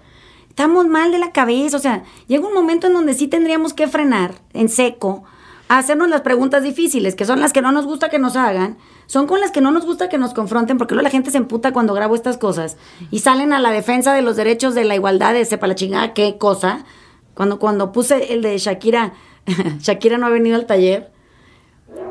[0.50, 3.88] Estamos mal de la cabeza, o sea, llega un momento en donde sí tendríamos que
[3.88, 5.24] frenar en seco,
[5.68, 9.28] hacernos las preguntas difíciles, que son las que no nos gusta que nos hagan, son
[9.28, 11.74] con las que no nos gusta que nos confronten, porque luego la gente se emputa
[11.74, 12.78] cuando grabo estas cosas
[13.12, 16.14] y salen a la defensa de los derechos de la igualdad, de sepa la chingada
[16.14, 16.86] qué cosa.
[17.34, 19.14] Cuando, cuando puse el de Shakira,
[19.80, 21.12] Shakira no ha venido al taller,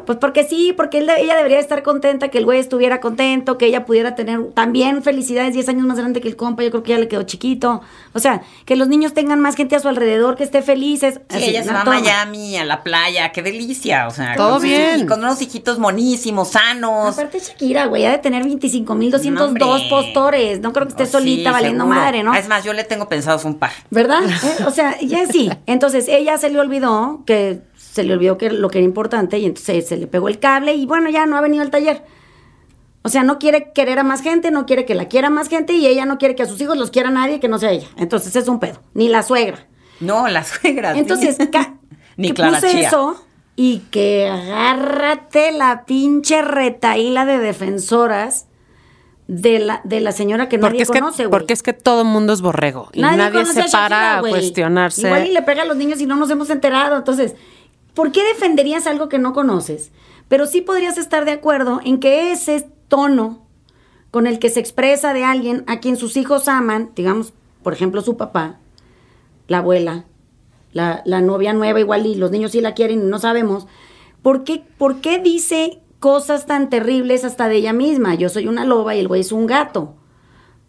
[0.07, 3.67] pues porque sí, porque él- ella debería estar contenta, que el güey estuviera contento, que
[3.67, 6.91] ella pudiera tener también felicidades 10 años más grande que el compa, yo creo que
[6.93, 7.83] ya le quedó chiquito.
[8.13, 11.21] O sea, que los niños tengan más gente a su alrededor, que esté felices.
[11.29, 11.85] Sí, Así, ella se no, va a.
[11.85, 14.35] Miami, a la playa, qué delicia, o sea.
[14.37, 15.07] Todo bien.
[15.07, 17.15] Con unos hijitos monísimos, sanos.
[17.19, 20.61] Aparte Shakira, güey, ha de tener 25.202 No, postores.
[20.61, 22.01] No creo que esté Oh, sí, solita valiendo seguro.
[22.01, 22.35] madre, ¿no?
[22.35, 23.71] Es más, yo le tengo pensados un par.
[23.91, 24.21] ¿Verdad?
[24.47, 25.51] Eh, O sea, ya sí.
[25.67, 27.61] Entonces, ella se le olvidó que
[27.97, 30.75] se le olvidó que lo que era importante y entonces se le pegó el cable
[30.75, 32.05] y bueno, ya no ha venido al taller.
[33.01, 35.73] O sea, no quiere querer a más gente, no quiere que la quiera más gente
[35.73, 37.89] y ella no quiere que a sus hijos los quiera nadie que no sea ella.
[37.97, 38.83] Entonces es un pedo.
[38.93, 39.67] Ni la suegra.
[40.01, 40.93] No, la suegra.
[40.95, 41.39] Entonces,
[42.19, 42.89] Ni que Clara puse Chía.
[42.89, 43.25] eso
[43.57, 48.47] y que agárrate la pinche retaíla de defensoras
[49.27, 51.31] de la, de la señora que Porque nadie es, que, conoce, güey.
[51.31, 54.21] porque es que todo el mundo es borrego y nadie, se a Shakira, para a
[54.21, 55.07] cuestionarse.
[55.07, 56.97] Igual y le pega a los niños y no nos hemos enterado.
[56.97, 57.35] Entonces,
[57.97, 59.91] ¿por qué defenderías algo que no conoces?
[60.29, 63.43] Pero sí podrías estar de acuerdo en que ese tono
[64.13, 67.33] con el que se expresa de alguien a quien sus hijos aman, digamos,
[67.63, 68.61] por ejemplo, su papá,
[69.49, 70.05] la abuela,
[70.73, 73.67] la, la novia nueva igual y los niños sí la quieren y no sabemos,
[74.23, 78.15] ¿por qué, ¿por qué dice cosas tan terribles hasta de ella misma?
[78.15, 79.95] Yo soy una loba y el güey es un gato.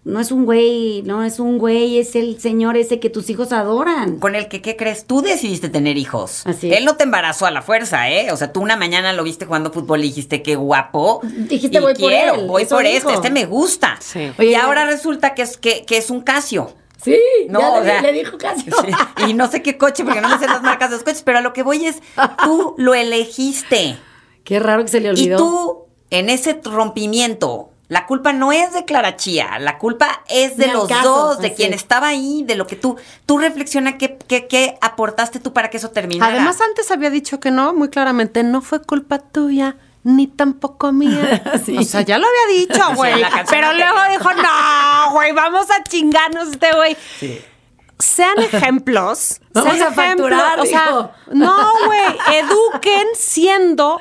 [0.08, 3.52] No es un güey, no es un güey, es el señor ese que tus hijos
[3.52, 4.20] adoran.
[4.20, 5.06] Con el que, ¿qué crees?
[5.06, 6.44] Tú decidiste tener hijos.
[6.48, 6.78] Así es.
[6.78, 8.32] Él no te embarazó a la fuerza, ¿eh?
[8.32, 11.20] O sea, tú una mañana lo viste jugando fútbol y dijiste, qué guapo.
[11.24, 12.48] Dijiste, y voy por quiero, él.
[12.48, 13.98] Voy por este, este me gusta.
[14.00, 14.32] Sí.
[14.40, 16.72] y ahora resulta que es, que, que es un Casio.
[17.04, 18.64] Sí, No, ya o le, sea, le dijo casi.
[18.72, 18.94] Sí,
[19.28, 21.40] Y no sé qué coche, porque no me sé las marcas de los coches, pero
[21.40, 21.98] a lo que voy es,
[22.44, 23.98] tú lo elegiste.
[24.44, 25.38] Qué raro que se le Y olvidó.
[25.38, 30.68] tú, en ese rompimiento, la culpa no es de Clara Chía, la culpa es de
[30.68, 31.82] los caso, dos, de quien es.
[31.82, 35.78] estaba ahí, de lo que tú, tú reflexiona qué, qué, qué aportaste tú para que
[35.78, 36.34] eso terminara.
[36.34, 39.78] Además, antes había dicho que no, muy claramente, no fue culpa tuya.
[40.04, 41.44] Ni tampoco mía.
[41.66, 41.78] Sí.
[41.78, 43.22] O sea, ya lo había dicho, güey.
[43.50, 46.96] pero luego dijo, no, güey, vamos a chingarnos este güey.
[48.00, 49.42] Sean ejemplos.
[49.54, 52.38] Vamos sean a facturar, ejemplos, O sea, no, güey.
[52.38, 54.00] Eduquen siendo,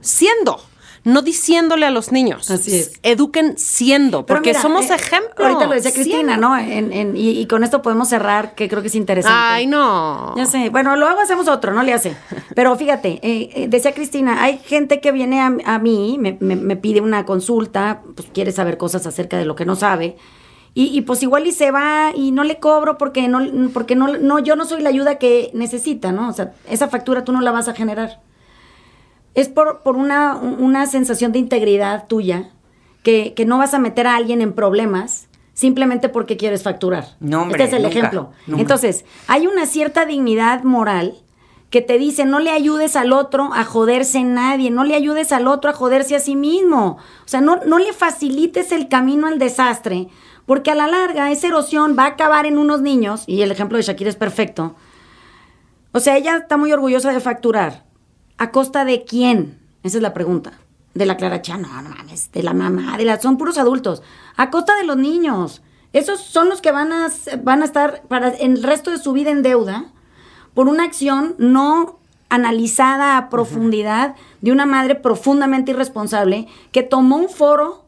[0.00, 0.67] siendo.
[1.08, 2.50] No diciéndole a los niños.
[2.50, 3.00] Así es.
[3.02, 5.34] Eduquen siendo, Pero porque mira, somos eh, ejemplos.
[5.46, 6.48] Ahorita lo decía Cristina, siendo.
[6.48, 6.58] ¿no?
[6.58, 9.36] En- en- y, y con esto podemos cerrar, que creo que es interesante.
[9.38, 10.34] Ay, no.
[10.36, 10.70] Ya sé.
[10.70, 12.16] Bueno, luego hacemos otro, no le hace.
[12.54, 16.56] Pero fíjate, eh, eh, decía Cristina, hay gente que viene a, a mí, me, me-
[16.56, 20.16] me pide una consulta, pues quiere saber cosas acerca de lo que no sabe.
[20.74, 23.40] Y, y, pues igual y se va y no le cobro porque no,
[23.72, 26.28] porque no, no, yo no soy la ayuda que necesita, ¿no?
[26.28, 28.20] O sea, esa factura tú no la vas a generar.
[29.38, 32.50] Es por, por una, una sensación de integridad tuya,
[33.02, 37.16] que, que no vas a meter a alguien en problemas simplemente porque quieres facturar.
[37.20, 38.30] No, hombre, este es el nunca, ejemplo.
[38.46, 38.60] nunca.
[38.62, 41.14] Entonces, hay una cierta dignidad moral
[41.70, 45.46] que te dice no le ayudes al otro a joderse nadie, no le ayudes al
[45.48, 46.98] otro a joderse a sí mismo.
[47.24, 50.08] O sea, no, no le facilites el camino al desastre,
[50.46, 53.76] porque a la larga esa erosión va a acabar en unos niños, y el ejemplo
[53.76, 54.76] de Shakira es perfecto.
[55.92, 57.87] O sea, ella está muy orgullosa de facturar.
[58.38, 59.58] ¿A costa de quién?
[59.82, 60.52] Esa es la pregunta.
[60.94, 64.02] De la Clara Chan, no, no mames, de la mamá, de la, son puros adultos.
[64.36, 65.62] A costa de los niños.
[65.92, 67.08] Esos son los que van a,
[67.42, 69.86] van a estar para el resto de su vida en deuda
[70.54, 71.98] por una acción no
[72.30, 77.84] analizada a profundidad de una madre profundamente irresponsable que tomó un foro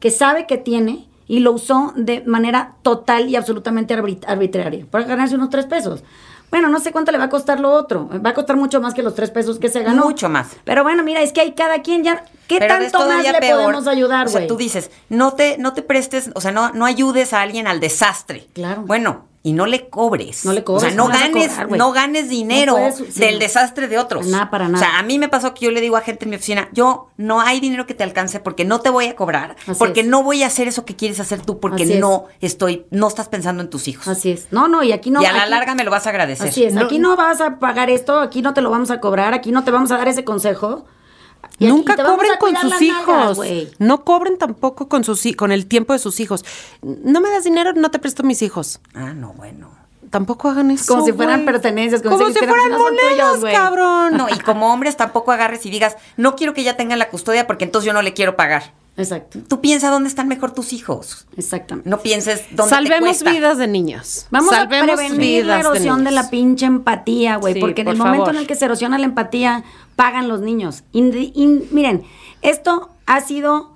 [0.00, 5.04] que sabe que tiene y lo usó de manera total y absolutamente arbit- arbitraria para
[5.04, 6.04] ganarse unos tres pesos.
[6.52, 8.08] Bueno, no sé cuánto le va a costar lo otro.
[8.24, 10.04] Va a costar mucho más que los tres pesos que se ganó.
[10.04, 10.48] Mucho más.
[10.64, 12.24] Pero bueno, mira, es que hay cada quien ya.
[12.46, 13.62] ¿Qué Pero tanto más le peor.
[13.62, 14.48] podemos ayudar, O sea, güey?
[14.48, 17.80] tú dices, no te, no te prestes, o sea, no, no ayudes a alguien al
[17.80, 18.46] desastre.
[18.52, 18.82] Claro.
[18.82, 20.44] Bueno, y no le cobres.
[20.44, 23.38] No le cobres, O sea, no ganes, cobrar, no ganes dinero No puedes, sí, del
[23.40, 24.26] desastre de otros.
[24.26, 24.78] Nada, para O nada.
[24.86, 27.08] sea, a mí me pasó que yo le digo a gente en mi oficina, yo
[27.16, 30.06] no hay dinero que te alcance porque no te voy a cobrar, Así porque es.
[30.06, 31.98] no voy a hacer eso que quieres hacer tú porque Así es.
[32.00, 34.06] no estoy, no estás pensando en tus hijos.
[34.06, 34.46] Así es.
[34.52, 35.20] No, no, y aquí no.
[35.22, 36.48] y a la larga me lo vas a agradecer.
[36.48, 39.00] Así es, No- aquí no vas a pagar esto, aquí no te lo vamos a
[39.00, 40.84] cobrar, aquí no te vamos a dar ese consejo.
[41.58, 43.38] Y Nunca cobren con sus hijos.
[43.78, 46.44] no cobren tampoco con sus con el tiempo de sus hijos.
[46.82, 48.80] No me das dinero, no te presto mis hijos.
[48.94, 49.70] Ah, no, bueno.
[50.10, 50.92] Tampoco hagan eso.
[50.92, 54.16] Como si fueran pertenencias, como Como, si fueran no son tuyos, monedas, cabrón.
[54.16, 57.46] No, y como hombres tampoco agarres y digas, no quiero que ella tenga la custodia
[57.46, 58.74] porque entonces yo no le quiero pagar.
[58.96, 61.26] Exacto, Tú piensa dónde están mejor tus hijos.
[61.36, 61.88] exactamente.
[61.88, 64.26] No pienses dónde Salvemos vidas de niños.
[64.30, 67.86] Vamos Salvemos a prevenir la vidas erosión de, la pinche empatía, güey, Sí, porque en
[67.86, 68.34] por el momento favor.
[68.34, 69.64] en el que se erosiona la empatía,
[69.96, 70.84] pagan los niños.
[70.92, 72.02] In- miren,
[72.42, 73.72] esto ha sido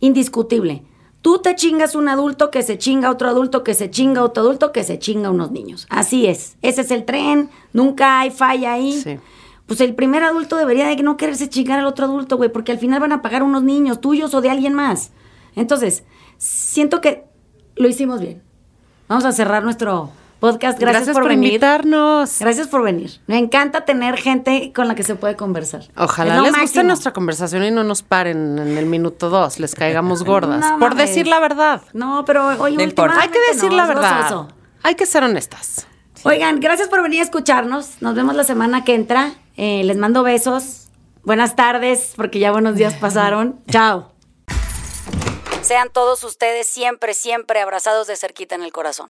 [0.00, 0.82] indiscutible.
[1.22, 4.72] Tú te chingas un adulto que se chinga otro adulto, que se chinga otro adulto,
[4.72, 5.86] que se chinga unos niños.
[5.88, 6.56] Así es.
[6.62, 9.00] Ese es el tren, nunca hay falla ahí.
[9.00, 9.18] Sí.
[9.66, 12.78] Pues el primer adulto debería de no quererse chingar al otro adulto, güey, porque al
[12.78, 15.12] final van a pagar unos niños tuyos o de alguien más.
[15.56, 16.04] Entonces,
[16.38, 17.24] siento que
[17.76, 18.42] lo hicimos bien.
[19.08, 20.10] Vamos a cerrar nuestro
[20.40, 20.78] podcast.
[20.78, 21.50] Gracias, Gracias por, por venir.
[21.50, 22.38] invitarnos.
[22.40, 23.20] Gracias por venir.
[23.26, 25.82] Me encanta tener gente con la que se puede conversar.
[25.96, 30.24] Ojalá les guste nuestra conversación y no nos paren en el minuto dos, les caigamos
[30.24, 30.60] gordas.
[30.60, 31.08] No por mames.
[31.08, 31.82] decir la verdad.
[31.92, 32.82] No, pero hoy No.
[32.82, 34.48] Hay que decir la verdad.
[34.82, 35.86] Hay que ser honestas.
[36.24, 38.00] Oigan, gracias por venir a escucharnos.
[38.00, 39.32] Nos vemos la semana que entra.
[39.56, 40.88] Eh, les mando besos.
[41.22, 43.60] Buenas tardes, porque ya buenos días pasaron.
[43.70, 44.10] Chao.
[45.62, 49.00] Sean todos ustedes siempre, siempre abrazados de cerquita en el corazón.